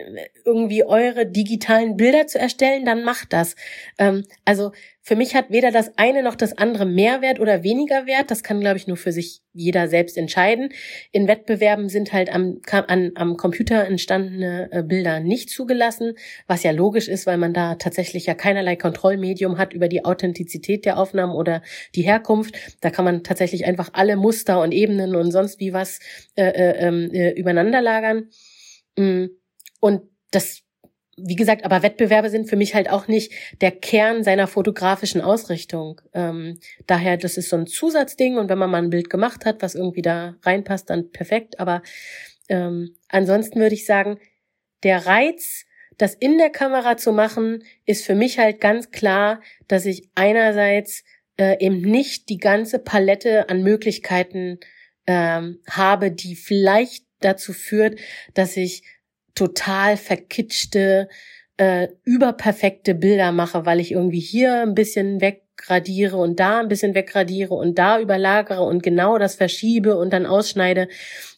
[0.43, 3.55] irgendwie eure digitalen Bilder zu erstellen, dann macht das.
[3.97, 4.73] Ähm, also
[5.07, 8.29] für mich hat weder das eine noch das andere mehr Wert oder weniger Wert.
[8.29, 10.73] Das kann, glaube ich, nur für sich jeder selbst entscheiden.
[11.13, 16.15] In Wettbewerben sind halt am, am, am Computer entstandene äh, Bilder nicht zugelassen,
[16.45, 20.83] was ja logisch ist, weil man da tatsächlich ja keinerlei Kontrollmedium hat über die Authentizität
[20.83, 21.61] der Aufnahmen oder
[21.95, 22.57] die Herkunft.
[22.81, 26.01] Da kann man tatsächlich einfach alle Muster und Ebenen und sonst wie was
[26.35, 28.27] äh, äh, ähm, äh, übereinander lagern.
[28.97, 29.27] Mm.
[29.79, 30.66] Und das
[31.17, 35.99] wie gesagt, aber Wettbewerbe sind für mich halt auch nicht der Kern seiner fotografischen Ausrichtung.
[36.13, 39.63] Ähm, daher, das ist so ein Zusatzding und wenn man mal ein Bild gemacht hat,
[39.63, 41.59] was irgendwie da reinpasst, dann perfekt.
[41.59, 41.81] Aber
[42.49, 44.19] ähm, ansonsten würde ich sagen,
[44.83, 45.65] der Reiz,
[45.97, 51.03] das in der Kamera zu machen, ist für mich halt ganz klar, dass ich einerseits
[51.37, 54.59] äh, eben nicht die ganze Palette an Möglichkeiten
[55.07, 57.99] ähm, habe, die vielleicht dazu führt,
[58.35, 58.83] dass ich
[59.37, 61.09] total verkitschte,
[61.57, 66.95] äh, überperfekte Bilder mache, weil ich irgendwie hier ein bisschen weggradiere und da ein bisschen
[66.95, 70.87] weggradiere und da überlagere und genau das verschiebe und dann ausschneide,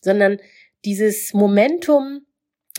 [0.02, 0.38] sondern
[0.86, 2.22] dieses Momentum,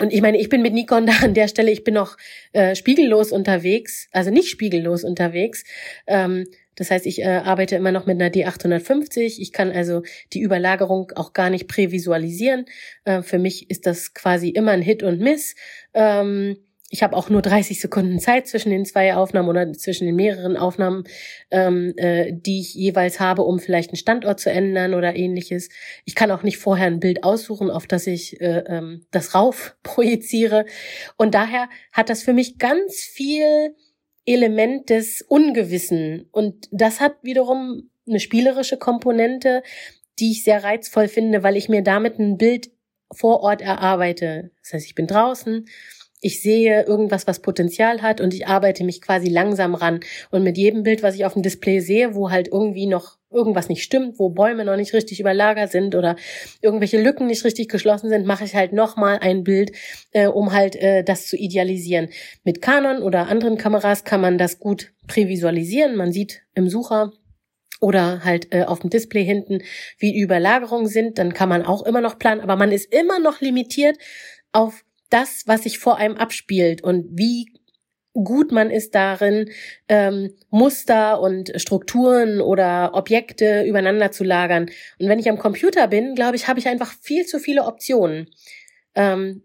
[0.00, 2.16] und ich meine, ich bin mit Nikon da an der Stelle, ich bin noch
[2.52, 5.64] äh, spiegellos unterwegs, also nicht spiegellos unterwegs.
[6.06, 9.38] Ähm, das heißt, ich äh, arbeite immer noch mit einer D850.
[9.38, 10.02] Ich kann also
[10.32, 12.66] die Überlagerung auch gar nicht prävisualisieren.
[13.04, 15.54] Äh, für mich ist das quasi immer ein Hit und Miss.
[15.94, 16.56] Ähm,
[16.92, 20.56] ich habe auch nur 30 Sekunden Zeit zwischen den zwei Aufnahmen oder zwischen den mehreren
[20.56, 21.04] Aufnahmen,
[21.52, 25.68] ähm, äh, die ich jeweils habe, um vielleicht einen Standort zu ändern oder ähnliches.
[26.04, 29.76] Ich kann auch nicht vorher ein Bild aussuchen, auf das ich äh, ähm, das rauf
[29.84, 30.66] projiziere.
[31.16, 33.74] Und daher hat das für mich ganz viel
[34.32, 36.28] Element des Ungewissen.
[36.32, 39.62] Und das hat wiederum eine spielerische Komponente,
[40.18, 42.70] die ich sehr reizvoll finde, weil ich mir damit ein Bild
[43.12, 44.50] vor Ort erarbeite.
[44.62, 45.66] Das heißt, ich bin draußen,
[46.20, 50.00] ich sehe irgendwas, was Potenzial hat und ich arbeite mich quasi langsam ran.
[50.30, 53.68] Und mit jedem Bild, was ich auf dem Display sehe, wo halt irgendwie noch irgendwas
[53.68, 56.16] nicht stimmt, wo Bäume noch nicht richtig überlagert sind oder
[56.60, 59.72] irgendwelche Lücken nicht richtig geschlossen sind, mache ich halt nochmal ein Bild,
[60.12, 62.08] äh, um halt äh, das zu idealisieren.
[62.44, 65.96] Mit Canon oder anderen Kameras kann man das gut prävisualisieren.
[65.96, 67.12] Man sieht im Sucher
[67.80, 69.62] oder halt äh, auf dem Display hinten,
[69.98, 71.18] wie Überlagerungen sind.
[71.18, 73.96] Dann kann man auch immer noch planen, aber man ist immer noch limitiert
[74.52, 77.46] auf das, was sich vor einem abspielt und wie
[78.12, 79.50] gut man ist darin,
[79.88, 84.70] ähm, Muster und Strukturen oder Objekte übereinander zu lagern.
[84.98, 88.28] Und wenn ich am Computer bin, glaube ich, habe ich einfach viel zu viele Optionen.
[88.94, 89.42] Ähm,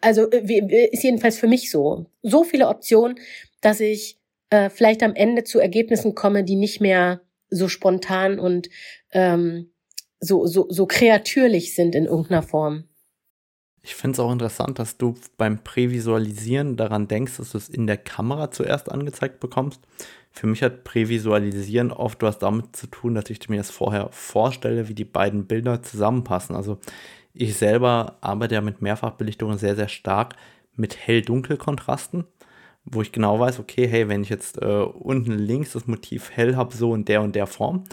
[0.00, 2.06] also äh, ist jedenfalls für mich so.
[2.22, 3.18] So viele Optionen,
[3.60, 4.18] dass ich
[4.50, 8.68] äh, vielleicht am Ende zu Ergebnissen komme, die nicht mehr so spontan und
[9.12, 9.72] ähm,
[10.20, 12.87] so, so, so kreatürlich sind in irgendeiner Form.
[13.82, 17.86] Ich finde es auch interessant, dass du beim Prävisualisieren daran denkst, dass du es in
[17.86, 19.80] der Kamera zuerst angezeigt bekommst.
[20.30, 24.88] Für mich hat Prävisualisieren oft was damit zu tun, dass ich mir das vorher vorstelle,
[24.88, 26.54] wie die beiden Bilder zusammenpassen.
[26.54, 26.78] Also
[27.34, 30.34] ich selber arbeite ja mit Mehrfachbelichtungen sehr, sehr stark
[30.76, 32.24] mit Hell-Dunkel-Kontrasten,
[32.84, 36.56] wo ich genau weiß, okay, hey, wenn ich jetzt äh, unten links das Motiv hell
[36.56, 37.84] habe, so in der und der Form,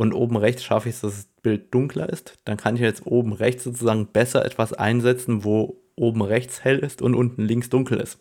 [0.00, 3.06] und oben rechts schaffe ich es, dass das Bild dunkler ist, dann kann ich jetzt
[3.06, 8.00] oben rechts sozusagen besser etwas einsetzen, wo oben rechts hell ist und unten links dunkel
[8.00, 8.18] ist.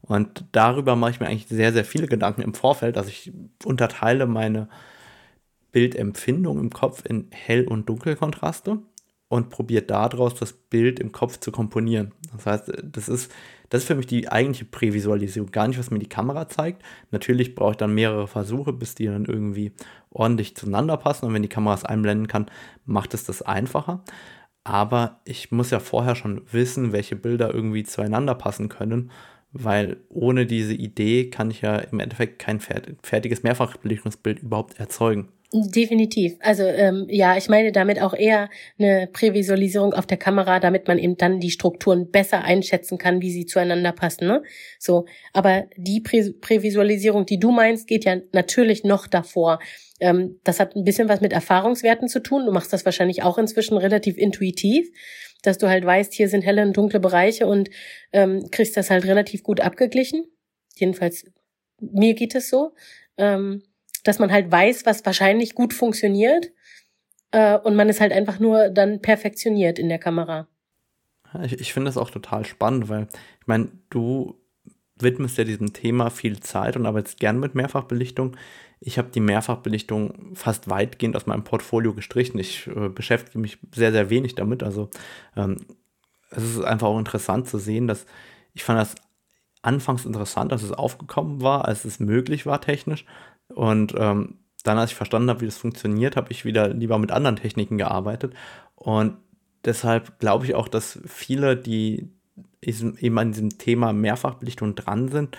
[0.00, 3.32] Und darüber mache ich mir eigentlich sehr, sehr viele Gedanken im Vorfeld, dass ich
[3.66, 4.70] unterteile meine
[5.72, 8.78] Bildempfindung im Kopf in Hell- und Dunkelkontraste
[9.28, 12.12] und probiere daraus das Bild im Kopf zu komponieren.
[12.32, 13.30] Das heißt, das ist,
[13.70, 16.82] das ist für mich die eigentliche Prävisualisierung, gar nicht, was mir die Kamera zeigt.
[17.10, 19.72] Natürlich brauche ich dann mehrere Versuche, bis die dann irgendwie
[20.10, 21.26] ordentlich zueinander passen.
[21.26, 22.46] Und wenn die Kamera es einblenden kann,
[22.84, 24.04] macht es das einfacher.
[24.64, 29.10] Aber ich muss ja vorher schon wissen, welche Bilder irgendwie zueinander passen können,
[29.52, 35.28] weil ohne diese Idee kann ich ja im Endeffekt kein fertiges Mehrfachbelichtungsbild überhaupt erzeugen.
[35.52, 36.36] Definitiv.
[36.38, 40.96] Also ähm, ja, ich meine damit auch eher eine Prävisualisierung auf der Kamera, damit man
[40.96, 44.28] eben dann die Strukturen besser einschätzen kann, wie sie zueinander passen.
[44.28, 44.44] Ne?
[44.78, 49.58] So, aber die Prä Prävisualisierung, die du meinst, geht ja natürlich noch davor.
[49.98, 52.46] Ähm, das hat ein bisschen was mit Erfahrungswerten zu tun.
[52.46, 54.88] Du machst das wahrscheinlich auch inzwischen relativ intuitiv,
[55.42, 57.70] dass du halt weißt, hier sind helle und dunkle Bereiche und
[58.12, 60.26] ähm, kriegst das halt relativ gut abgeglichen.
[60.76, 61.24] Jedenfalls
[61.80, 62.72] mir geht es so.
[63.16, 63.62] Ähm,
[64.02, 66.50] dass man halt weiß, was wahrscheinlich gut funktioniert
[67.32, 70.48] äh, und man es halt einfach nur dann perfektioniert in der Kamera.
[71.44, 73.06] Ich, ich finde das auch total spannend, weil
[73.40, 74.36] ich meine, du
[74.96, 78.36] widmest ja diesem Thema viel Zeit und arbeitest gern mit Mehrfachbelichtung.
[78.80, 82.38] Ich habe die Mehrfachbelichtung fast weitgehend aus meinem Portfolio gestrichen.
[82.38, 84.62] Ich äh, beschäftige mich sehr, sehr wenig damit.
[84.62, 84.90] Also
[85.36, 85.58] ähm,
[86.30, 88.06] es ist einfach auch interessant zu sehen, dass
[88.52, 88.94] ich fand das
[89.62, 93.04] anfangs interessant, dass es aufgekommen war, als es möglich war technisch.
[93.54, 97.12] Und ähm, dann, als ich verstanden habe, wie das funktioniert, habe ich wieder lieber mit
[97.12, 98.34] anderen Techniken gearbeitet.
[98.74, 99.16] Und
[99.64, 102.08] deshalb glaube ich auch, dass viele, die
[102.62, 105.36] eben an diesem Thema Mehrfachbelichtung dran sind,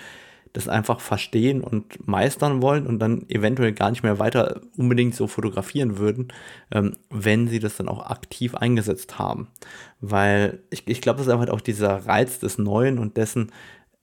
[0.52, 5.26] das einfach verstehen und meistern wollen und dann eventuell gar nicht mehr weiter unbedingt so
[5.26, 6.28] fotografieren würden,
[6.70, 9.48] ähm, wenn sie das dann auch aktiv eingesetzt haben.
[10.00, 13.50] Weil ich, ich glaube, das ist einfach auch dieser Reiz des Neuen und dessen,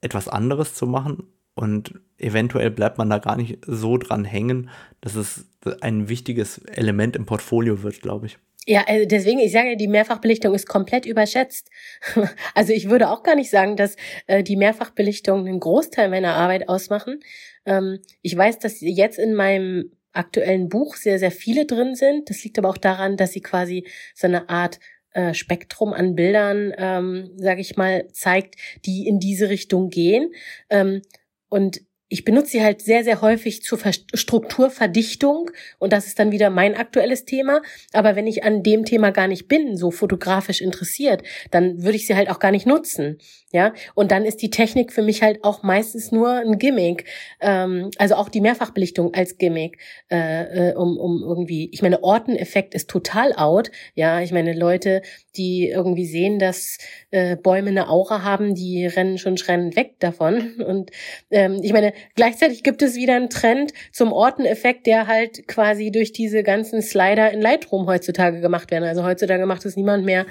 [0.00, 1.24] etwas anderes zu machen.
[1.54, 4.70] Und eventuell bleibt man da gar nicht so dran hängen,
[5.00, 5.46] dass es
[5.80, 8.38] ein wichtiges Element im Portfolio wird, glaube ich.
[8.66, 11.70] Ja, also deswegen, ich sage, die Mehrfachbelichtung ist komplett überschätzt.
[12.54, 13.96] Also ich würde auch gar nicht sagen, dass
[14.26, 17.20] äh, die Mehrfachbelichtung einen Großteil meiner Arbeit ausmachen.
[17.64, 22.28] Ähm, ich weiß, dass jetzt in meinem aktuellen Buch sehr, sehr viele drin sind.
[22.28, 24.78] Das liegt aber auch daran, dass sie quasi so eine Art
[25.12, 30.32] äh, Spektrum an Bildern, ähm, sage ich mal, zeigt, die in diese Richtung gehen.
[30.68, 31.02] Ähm,
[31.50, 31.80] und
[32.10, 33.78] ich benutze sie halt sehr, sehr häufig zur
[34.12, 37.62] Strukturverdichtung und das ist dann wieder mein aktuelles Thema.
[37.92, 42.08] Aber wenn ich an dem Thema gar nicht bin, so fotografisch interessiert, dann würde ich
[42.08, 43.18] sie halt auch gar nicht nutzen.
[43.52, 47.06] Ja, und dann ist die Technik für mich halt auch meistens nur ein Gimmick.
[47.40, 52.76] Ähm, also auch die Mehrfachbelichtung als Gimmick, äh, äh, um, um irgendwie, ich meine, Orteneffekt
[52.76, 53.72] ist total out.
[53.96, 55.02] Ja, ich meine, Leute,
[55.34, 56.78] die irgendwie sehen, dass
[57.10, 60.60] äh, Bäume eine Aura haben, die rennen schon schreiend weg davon.
[60.64, 60.92] Und
[61.32, 66.12] ähm, ich meine, gleichzeitig gibt es wieder einen Trend zum Orteneffekt, der halt quasi durch
[66.12, 68.84] diese ganzen Slider in Lightroom heutzutage gemacht werden.
[68.84, 70.26] Also heutzutage macht es niemand mehr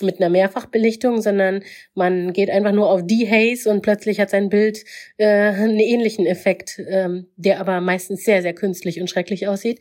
[0.00, 1.62] mit einer Mehrfachbelichtung, sondern
[1.94, 4.84] man geht einfach nur auf die Haze und plötzlich hat sein Bild
[5.16, 9.80] äh, einen ähnlichen Effekt, ähm, der aber meistens sehr, sehr künstlich und schrecklich aussieht.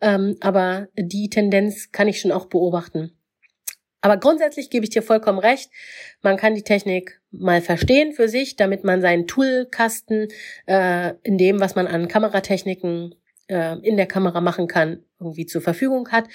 [0.00, 3.12] Ähm, aber die Tendenz kann ich schon auch beobachten.
[4.00, 5.70] Aber grundsätzlich gebe ich dir vollkommen recht.
[6.22, 10.28] Man kann die Technik mal verstehen für sich, damit man seinen Toolkasten
[10.66, 13.14] äh, in dem, was man an Kameratechniken
[13.50, 16.28] äh, in der Kamera machen kann, irgendwie zur Verfügung hat.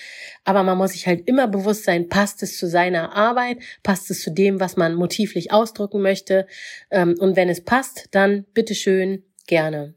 [0.44, 4.22] Aber man muss sich halt immer bewusst sein, passt es zu seiner Arbeit, passt es
[4.22, 6.48] zu dem, was man motivlich ausdrücken möchte.
[6.92, 9.96] Ähm, und wenn es passt, dann bitteschön gerne.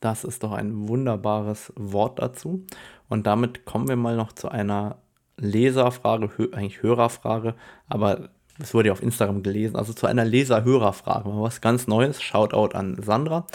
[0.00, 2.66] Das ist doch ein wunderbares Wort dazu.
[3.08, 4.98] Und damit kommen wir mal noch zu einer
[5.38, 7.54] Leserfrage, eigentlich Hörerfrage,
[7.88, 12.22] aber es wurde ja auf Instagram gelesen, also zu einer Leser-Hörerfrage, was ganz Neues.
[12.22, 13.46] Shoutout an Sandra.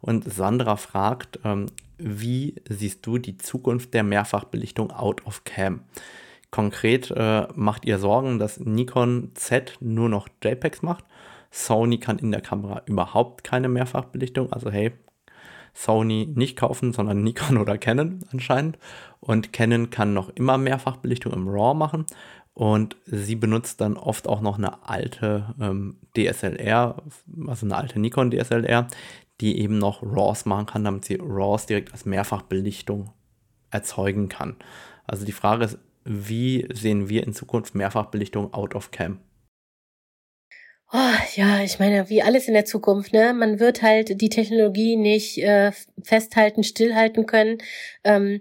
[0.00, 1.66] Und Sandra fragt, ähm,
[1.98, 5.80] wie siehst du die Zukunft der Mehrfachbelichtung out of cam?
[6.50, 11.04] Konkret äh, macht ihr Sorgen, dass Nikon Z nur noch JPEGs macht.
[11.50, 14.52] Sony kann in der Kamera überhaupt keine Mehrfachbelichtung.
[14.52, 14.92] Also hey,
[15.74, 18.78] Sony nicht kaufen, sondern Nikon oder Canon anscheinend.
[19.20, 22.06] Und Canon kann noch immer Mehrfachbelichtung im RAW machen.
[22.58, 27.00] Und sie benutzt dann oft auch noch eine alte ähm, DSLR,
[27.46, 28.88] also eine alte Nikon DSLR,
[29.40, 33.12] die eben noch RAWs machen kann, damit sie RAWs direkt als Mehrfachbelichtung
[33.70, 34.56] erzeugen kann.
[35.06, 39.20] Also die Frage ist, wie sehen wir in Zukunft Mehrfachbelichtung out of cam?
[40.92, 43.34] Oh, ja, ich meine, wie alles in der Zukunft, ne?
[43.34, 45.70] Man wird halt die Technologie nicht äh,
[46.02, 47.58] festhalten, stillhalten können.
[48.02, 48.40] Ähm,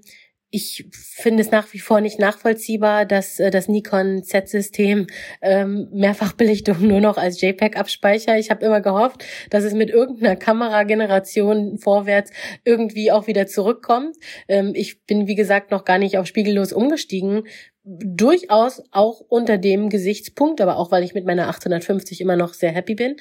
[0.50, 5.08] ich finde es nach wie vor nicht nachvollziehbar, dass äh, das Nikon Z-System
[5.42, 8.40] ähm, Mehrfachbelichtung nur noch als JPEG abspeichert.
[8.40, 12.32] Ich habe immer gehofft, dass es mit irgendeiner Kamerageneration vorwärts
[12.64, 14.16] irgendwie auch wieder zurückkommt.
[14.48, 17.44] Ähm, ich bin, wie gesagt, noch gar nicht auf spiegellos umgestiegen.
[17.84, 22.72] Durchaus auch unter dem Gesichtspunkt, aber auch weil ich mit meiner 1850 immer noch sehr
[22.72, 23.16] happy bin.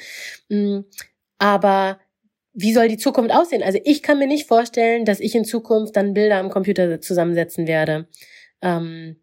[0.49, 0.81] Mm,
[1.39, 1.99] aber
[2.57, 3.63] wie soll die Zukunft aussehen?
[3.63, 7.67] Also ich kann mir nicht vorstellen, dass ich in Zukunft dann Bilder am Computer zusammensetzen
[7.67, 8.09] werde.
[8.63, 9.17] Ähm,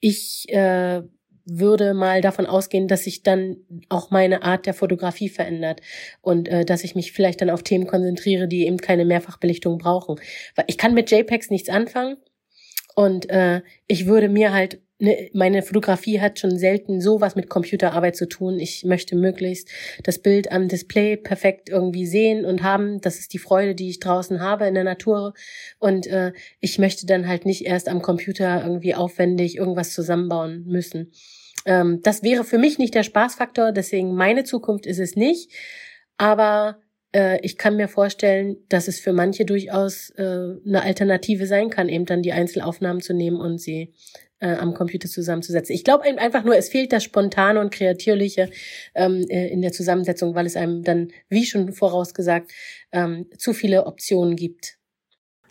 [0.00, 1.02] ich äh,
[1.44, 3.58] würde mal davon ausgehen, dass sich dann
[3.90, 5.82] auch meine Art der Fotografie verändert
[6.22, 10.18] und äh, dass ich mich vielleicht dann auf Themen konzentriere, die eben keine Mehrfachbelichtung brauchen.
[10.54, 12.16] Weil ich kann mit JPEGs nichts anfangen
[12.94, 17.48] und äh, ich würde mir halt ne, meine Fotografie hat schon selten so was mit
[17.48, 18.58] Computerarbeit zu tun.
[18.58, 19.68] Ich möchte möglichst
[20.02, 23.00] das Bild am Display perfekt irgendwie sehen und haben.
[23.00, 25.34] Das ist die Freude, die ich draußen habe in der Natur.
[25.78, 31.12] Und äh, ich möchte dann halt nicht erst am Computer irgendwie aufwendig irgendwas zusammenbauen müssen.
[31.64, 35.50] Ähm, das wäre für mich nicht der Spaßfaktor, deswegen meine Zukunft ist es nicht.
[36.16, 36.78] Aber
[37.12, 40.22] äh, ich kann mir vorstellen, dass es für manche durchaus äh,
[40.66, 43.92] eine Alternative sein kann, eben dann die Einzelaufnahmen zu nehmen und sie
[44.38, 45.74] äh, am Computer zusammenzusetzen.
[45.74, 48.50] Ich glaube einfach nur, es fehlt das Spontane und Kreatürliche
[48.94, 52.52] ähm, äh, in der Zusammensetzung, weil es einem dann, wie schon vorausgesagt,
[52.92, 54.78] ähm, zu viele Optionen gibt.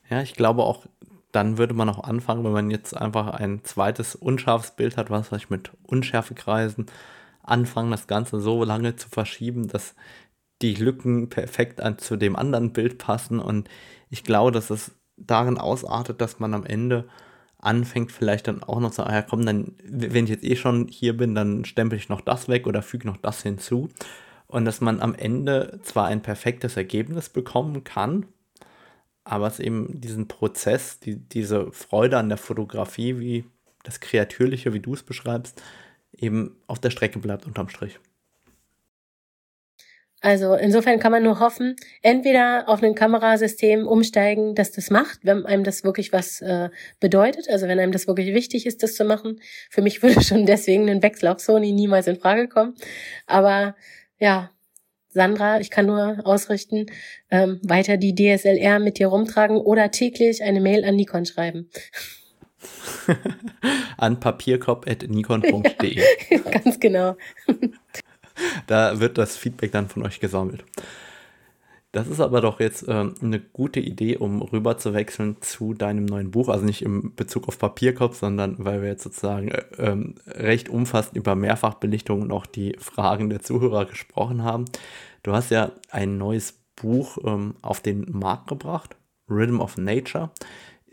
[0.09, 0.85] Ja, ich glaube auch,
[1.31, 5.31] dann würde man auch anfangen, wenn man jetzt einfach ein zweites unscharfes Bild hat, was
[5.31, 6.85] ich mit Unschärfekreisen
[7.43, 9.95] anfangen, das Ganze so lange zu verschieben, dass
[10.61, 13.39] die Lücken perfekt an, zu dem anderen Bild passen.
[13.39, 13.67] Und
[14.09, 17.07] ich glaube, dass es darin ausartet, dass man am Ende
[17.65, 20.87] anfängt, vielleicht dann auch noch zu sagen, ja komm, dann, wenn ich jetzt eh schon
[20.87, 23.89] hier bin, dann stempel ich noch das weg oder füge noch das hinzu.
[24.47, 28.27] Und dass man am Ende zwar ein perfektes Ergebnis bekommen kann,
[29.23, 33.45] aber es eben diesen Prozess, die, diese Freude an der Fotografie, wie
[33.83, 35.61] das Kreatürliche, wie du es beschreibst,
[36.13, 37.99] eben auf der Strecke bleibt unterm Strich.
[40.25, 45.45] Also insofern kann man nur hoffen, entweder auf ein Kamerasystem umsteigen, dass das macht, wenn
[45.45, 46.69] einem das wirklich was äh,
[46.99, 49.39] bedeutet, also wenn einem das wirklich wichtig ist, das zu machen.
[49.69, 52.73] Für mich würde schon deswegen ein Wechsel auf Sony niemals in Frage kommen.
[53.27, 53.75] Aber
[54.17, 54.49] ja,
[55.09, 56.87] Sandra, ich kann nur ausrichten,
[57.29, 61.69] ähm, weiter die DSLR mit dir rumtragen oder täglich eine Mail an Nikon schreiben.
[63.97, 66.01] an papierkorb.nikon.de.
[66.31, 67.15] Ja, ganz genau.
[68.67, 70.63] da wird das Feedback dann von euch gesammelt.
[71.95, 76.03] Das ist aber doch jetzt ähm, eine gute Idee, um rüber zu wechseln zu deinem
[76.03, 76.49] neuen Buch.
[76.49, 81.15] Also nicht im Bezug auf Papierkopf, sondern weil wir jetzt sozusagen äh, ähm, recht umfassend
[81.15, 84.65] über Mehrfachbelichtung und auch die Fragen der Zuhörer gesprochen haben.
[85.23, 88.97] Du hast ja ein neues Buch ähm, auf den Markt gebracht,
[89.29, 90.31] Rhythm of Nature,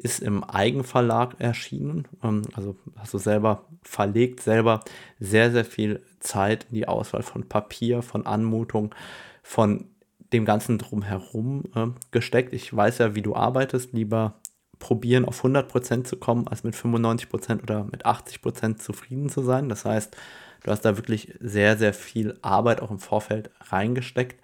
[0.03, 2.09] ist im Eigenverlag erschienen.
[2.22, 4.80] Ähm, also hast du selber verlegt, selber
[5.20, 8.94] sehr, sehr viel Zeit in die Auswahl von Papier, von Anmutung,
[9.42, 9.86] von
[10.32, 12.53] dem Ganzen drumherum äh, gesteckt.
[12.53, 13.92] Ich weiß ja, wie du arbeitest.
[13.92, 14.34] Lieber
[14.78, 19.68] probieren, auf 100% zu kommen, als mit 95% oder mit 80% zufrieden zu sein.
[19.68, 20.16] Das heißt,
[20.64, 24.42] du hast da wirklich sehr, sehr viel Arbeit auch im Vorfeld reingesteckt.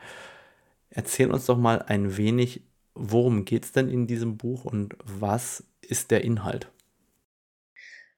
[0.91, 2.63] Erzähl uns doch mal ein wenig,
[2.99, 6.69] worum geht es denn in diesem Buch und was ist der Inhalt?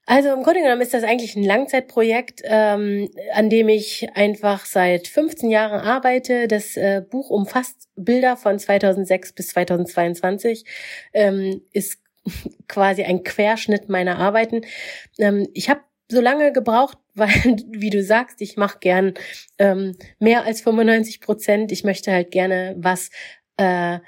[0.05, 5.07] Also im Grunde genommen ist das eigentlich ein Langzeitprojekt, ähm, an dem ich einfach seit
[5.07, 6.47] 15 Jahren arbeite.
[6.47, 10.65] Das äh, Buch umfasst Bilder von 2006 bis 2022,
[11.13, 11.99] ähm, ist
[12.67, 14.61] quasi ein Querschnitt meiner Arbeiten.
[15.19, 19.13] Ähm, ich habe so lange gebraucht, weil, wie du sagst, ich mache gern
[19.59, 21.71] ähm, mehr als 95 Prozent.
[21.71, 23.11] Ich möchte halt gerne was
[23.57, 23.99] äh,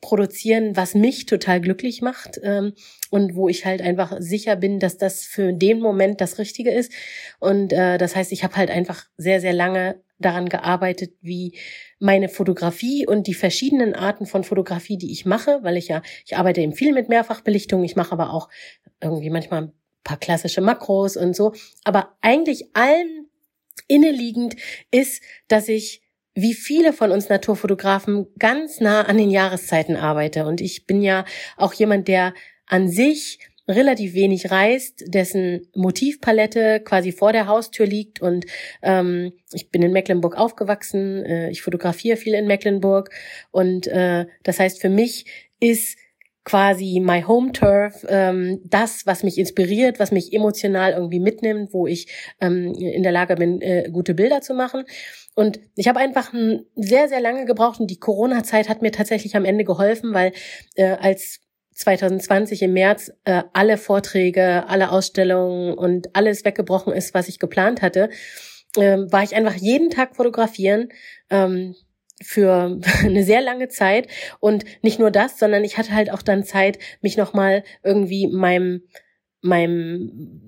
[0.00, 2.74] produzieren, was mich total glücklich macht ähm,
[3.10, 6.92] und wo ich halt einfach sicher bin, dass das für den Moment das Richtige ist.
[7.40, 11.58] Und äh, das heißt, ich habe halt einfach sehr, sehr lange daran gearbeitet, wie
[11.98, 16.36] meine Fotografie und die verschiedenen Arten von Fotografie, die ich mache, weil ich ja, ich
[16.36, 18.48] arbeite eben viel mit Mehrfachbelichtung, ich mache aber auch
[19.00, 19.72] irgendwie manchmal ein
[20.04, 21.52] paar klassische Makros und so.
[21.84, 23.28] Aber eigentlich allen
[23.86, 24.56] inneliegend
[24.90, 26.02] ist, dass ich
[26.40, 30.46] wie viele von uns Naturfotografen ganz nah an den Jahreszeiten arbeite.
[30.46, 31.24] Und ich bin ja
[31.56, 32.32] auch jemand, der
[32.66, 38.22] an sich relativ wenig reist, dessen Motivpalette quasi vor der Haustür liegt.
[38.22, 38.46] Und
[38.82, 43.10] ähm, ich bin in Mecklenburg aufgewachsen, äh, ich fotografiere viel in Mecklenburg.
[43.50, 45.26] Und äh, das heißt, für mich
[45.60, 45.98] ist
[46.48, 51.86] quasi my home turf, ähm, das, was mich inspiriert, was mich emotional irgendwie mitnimmt, wo
[51.86, 52.08] ich
[52.40, 54.84] ähm, in der Lage bin, äh, gute Bilder zu machen.
[55.34, 56.32] Und ich habe einfach
[56.74, 60.32] sehr, sehr lange gebraucht und die Corona-Zeit hat mir tatsächlich am Ende geholfen, weil
[60.76, 61.40] äh, als
[61.74, 67.82] 2020 im März äh, alle Vorträge, alle Ausstellungen und alles weggebrochen ist, was ich geplant
[67.82, 68.08] hatte,
[68.76, 70.88] äh, war ich einfach jeden Tag fotografieren.
[71.28, 71.74] Ähm,
[72.22, 74.08] für eine sehr lange Zeit.
[74.40, 78.82] Und nicht nur das, sondern ich hatte halt auch dann Zeit, mich nochmal irgendwie meinem
[79.40, 80.47] meinem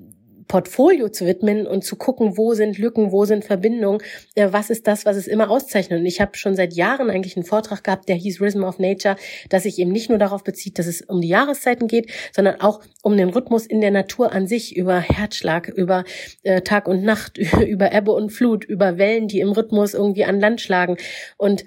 [0.51, 4.03] Portfolio zu widmen und zu gucken, wo sind Lücken, wo sind Verbindungen,
[4.35, 6.01] äh, was ist das, was es immer auszeichnet.
[6.01, 9.15] Und ich habe schon seit Jahren eigentlich einen Vortrag gehabt, der hieß Rhythm of Nature,
[9.49, 12.81] dass sich eben nicht nur darauf bezieht, dass es um die Jahreszeiten geht, sondern auch
[13.05, 16.03] um den Rhythmus in der Natur an sich, über Herzschlag, über
[16.43, 20.41] äh, Tag und Nacht, über Ebbe und Flut, über Wellen, die im Rhythmus irgendwie an
[20.41, 20.97] Land schlagen.
[21.37, 21.65] Und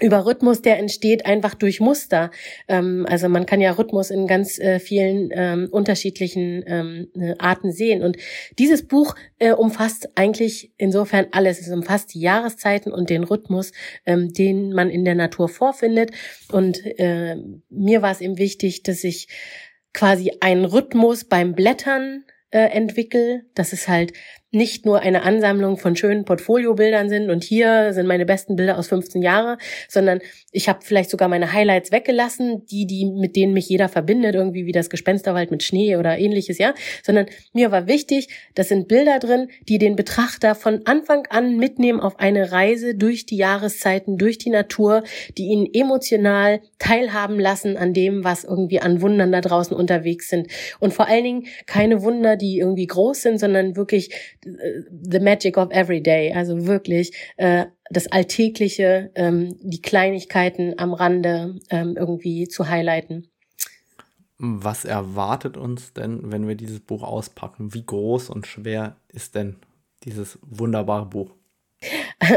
[0.00, 2.30] über Rhythmus, der entsteht einfach durch Muster.
[2.68, 7.72] Ähm, also man kann ja Rhythmus in ganz äh, vielen ähm, unterschiedlichen ähm, äh, Arten
[7.72, 8.02] sehen.
[8.02, 8.16] Und
[8.58, 11.60] dieses Buch äh, umfasst eigentlich insofern alles.
[11.60, 13.72] Es umfasst die Jahreszeiten und den Rhythmus,
[14.06, 16.10] ähm, den man in der Natur vorfindet.
[16.52, 17.36] Und äh,
[17.68, 19.28] mir war es eben wichtig, dass ich
[19.92, 24.12] quasi einen Rhythmus beim Blättern äh, entwickle, dass es halt
[24.50, 28.88] nicht nur eine Ansammlung von schönen Portfoliobildern sind und hier sind meine besten Bilder aus
[28.88, 30.20] 15 Jahre, sondern
[30.50, 34.64] ich habe vielleicht sogar meine Highlights weggelassen, die die mit denen mich jeder verbindet, irgendwie
[34.64, 39.18] wie das Gespensterwald mit Schnee oder ähnliches, ja, sondern mir war wichtig, das sind Bilder
[39.18, 44.38] drin, die den Betrachter von Anfang an mitnehmen auf eine Reise durch die Jahreszeiten, durch
[44.38, 45.02] die Natur,
[45.36, 50.48] die ihn emotional teilhaben lassen an dem, was irgendwie an Wundern da draußen unterwegs sind.
[50.80, 54.10] Und vor allen Dingen keine Wunder, die irgendwie groß sind, sondern wirklich
[54.46, 54.48] äh,
[55.02, 61.56] the magic of every day, also wirklich äh, das Alltägliche, ähm, die Kleinigkeiten am Rande
[61.70, 63.28] ähm, irgendwie zu highlighten.
[64.38, 67.74] Was erwartet uns denn, wenn wir dieses Buch auspacken?
[67.74, 69.56] Wie groß und schwer ist denn
[70.04, 71.34] dieses wunderbare Buch?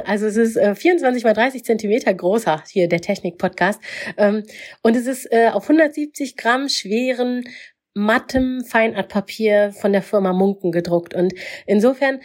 [0.06, 3.82] Also es ist äh, 24 mal 30 Zentimeter großer, hier der Technik-Podcast.
[4.18, 4.44] Ähm,
[4.84, 7.44] und es ist äh, auf 170 Gramm schweren
[7.94, 11.14] mattem Feinartpapier von der Firma Munken gedruckt.
[11.14, 11.34] Und
[11.66, 12.22] insofern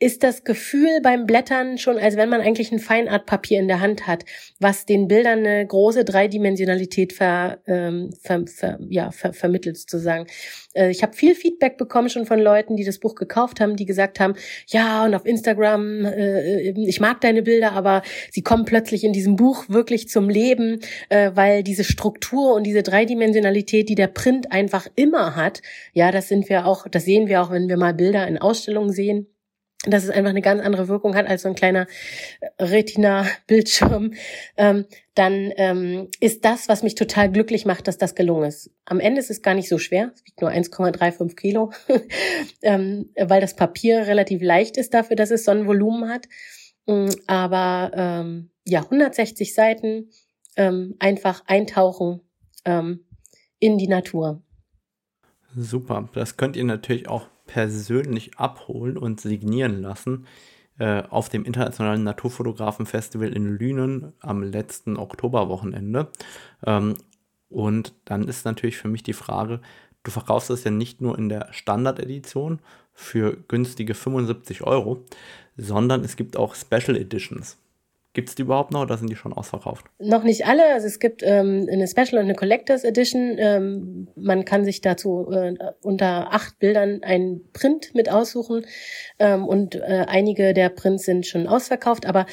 [0.00, 4.06] ist das Gefühl beim Blättern schon, als wenn man eigentlich ein Feinartpapier in der Hand
[4.06, 4.24] hat,
[4.58, 10.26] was den Bildern eine große Dreidimensionalität ver, ähm, ver, ver, ja, ver, vermittelt sozusagen.
[10.72, 13.84] Äh, ich habe viel Feedback bekommen schon von Leuten, die das Buch gekauft haben, die
[13.84, 14.34] gesagt haben,
[14.68, 19.36] ja, und auf Instagram, äh, ich mag deine Bilder, aber sie kommen plötzlich in diesem
[19.36, 20.80] Buch wirklich zum Leben,
[21.10, 25.60] äh, weil diese Struktur und diese Dreidimensionalität, die der Print einfach immer hat,
[25.92, 28.92] ja, das sind wir auch, das sehen wir auch, wenn wir mal Bilder in Ausstellungen
[28.92, 29.26] sehen
[29.86, 31.86] dass es einfach eine ganz andere Wirkung hat als so ein kleiner
[32.58, 34.12] Retina-Bildschirm,
[34.58, 38.70] ähm, dann ähm, ist das, was mich total glücklich macht, dass das gelungen ist.
[38.84, 41.72] Am Ende ist es gar nicht so schwer, es wiegt nur 1,35 Kilo,
[42.62, 46.26] ähm, weil das Papier relativ leicht ist dafür, dass es so ein Volumen hat.
[46.86, 50.10] Mm, aber ähm, ja, 160 Seiten,
[50.56, 52.20] ähm, einfach eintauchen
[52.66, 53.06] ähm,
[53.58, 54.42] in die Natur.
[55.56, 60.26] Super, das könnt ihr natürlich auch persönlich abholen und signieren lassen
[60.78, 66.12] äh, auf dem Internationalen Naturfotografenfestival in Lünen am letzten Oktoberwochenende.
[66.64, 66.94] Ähm,
[67.48, 69.60] und dann ist natürlich für mich die Frage,
[70.04, 72.60] du verkaufst es ja nicht nur in der Standard-Edition
[72.92, 75.04] für günstige 75 Euro,
[75.56, 77.58] sondern es gibt auch Special Editions.
[78.20, 79.86] Gibt es die überhaupt noch oder sind die schon ausverkauft?
[79.98, 80.74] Noch nicht alle.
[80.74, 83.36] Also es gibt ähm, eine Special und eine Collectors Edition.
[83.38, 88.66] Ähm, man kann sich dazu äh, unter acht Bildern einen Print mit aussuchen.
[89.18, 92.26] Ähm, und äh, einige der Prints sind schon ausverkauft, aber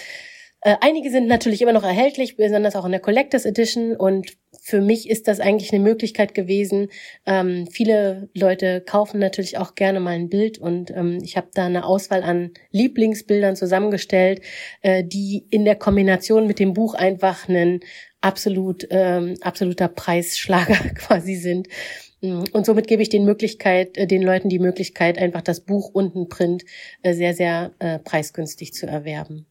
[0.61, 3.95] einige sind natürlich immer noch erhältlich, besonders auch in der Collectors Edition.
[3.95, 4.37] Und
[4.67, 6.89] für mich ist das eigentlich eine Möglichkeit gewesen.
[7.25, 11.67] Ähm, viele Leute kaufen natürlich auch gerne mal ein Bild und ähm, ich habe da
[11.67, 14.41] eine Auswahl an Lieblingsbildern zusammengestellt,
[14.81, 17.79] äh, die in der Kombination mit dem Buch einfach ein
[18.19, 21.69] absolut ähm, absoluter Preisschlager quasi sind.
[22.19, 26.15] Und somit gebe ich den Möglichkeit, äh, den Leuten die Möglichkeit, einfach das Buch und
[26.15, 26.65] ein Print
[27.03, 29.45] äh, sehr, sehr äh, preisgünstig zu erwerben.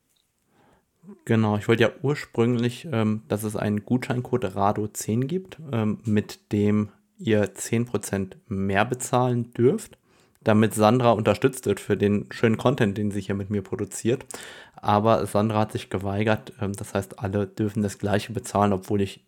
[1.24, 6.90] Genau, ich wollte ja ursprünglich, ähm, dass es einen Gutscheincode RADO10 gibt, ähm, mit dem
[7.18, 9.98] ihr 10% mehr bezahlen dürft,
[10.44, 14.24] damit Sandra unterstützt wird für den schönen Content, den sie hier mit mir produziert.
[14.76, 19.24] Aber Sandra hat sich geweigert, ähm, das heißt, alle dürfen das gleiche bezahlen, obwohl ich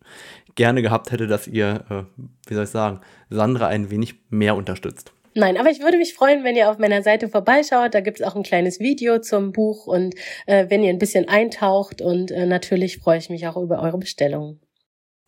[0.54, 3.00] gerne gehabt hätte, dass ihr, äh, wie soll ich sagen,
[3.30, 5.12] Sandra ein wenig mehr unterstützt.
[5.38, 7.94] Nein, aber ich würde mich freuen, wenn ihr auf meiner Seite vorbeischaut.
[7.94, 10.16] Da gibt es auch ein kleines Video zum Buch und
[10.46, 13.98] äh, wenn ihr ein bisschen eintaucht und äh, natürlich freue ich mich auch über eure
[13.98, 14.58] Bestellungen.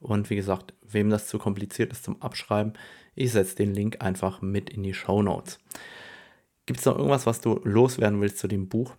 [0.00, 2.74] Und wie gesagt, wem das zu kompliziert ist zum Abschreiben,
[3.18, 5.58] ich setze den Link einfach mit in die Show Notes.
[6.66, 8.94] Gibt es noch irgendwas, was du loswerden willst zu dem Buch?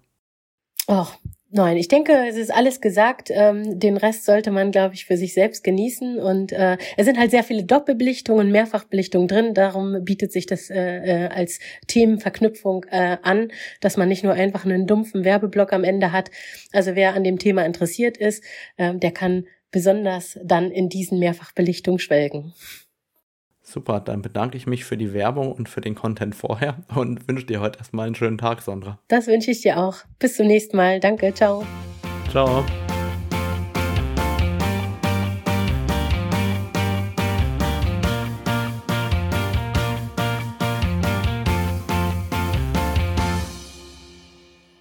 [0.90, 1.14] Och,
[1.52, 3.30] nein, ich denke, es ist alles gesagt.
[3.32, 6.18] Ähm, den Rest sollte man, glaube ich, für sich selbst genießen.
[6.18, 9.54] Und äh, es sind halt sehr viele Doppelbelichtungen, Mehrfachbelichtungen drin.
[9.54, 13.52] Darum bietet sich das äh, äh, als Themenverknüpfung äh, an,
[13.82, 16.32] dass man nicht nur einfach einen dumpfen Werbeblock am Ende hat.
[16.74, 18.44] Also wer an dem Thema interessiert ist,
[18.78, 22.56] äh, der kann besonders dann in diesen Mehrfachbelichtungen schwelgen.
[23.70, 27.46] Super, dann bedanke ich mich für die Werbung und für den Content vorher und wünsche
[27.46, 28.98] dir heute erstmal einen schönen Tag, Sandra.
[29.08, 29.98] Das wünsche ich dir auch.
[30.18, 31.00] Bis zum nächsten Mal.
[31.00, 31.64] Danke, ciao.
[32.32, 32.66] Ciao.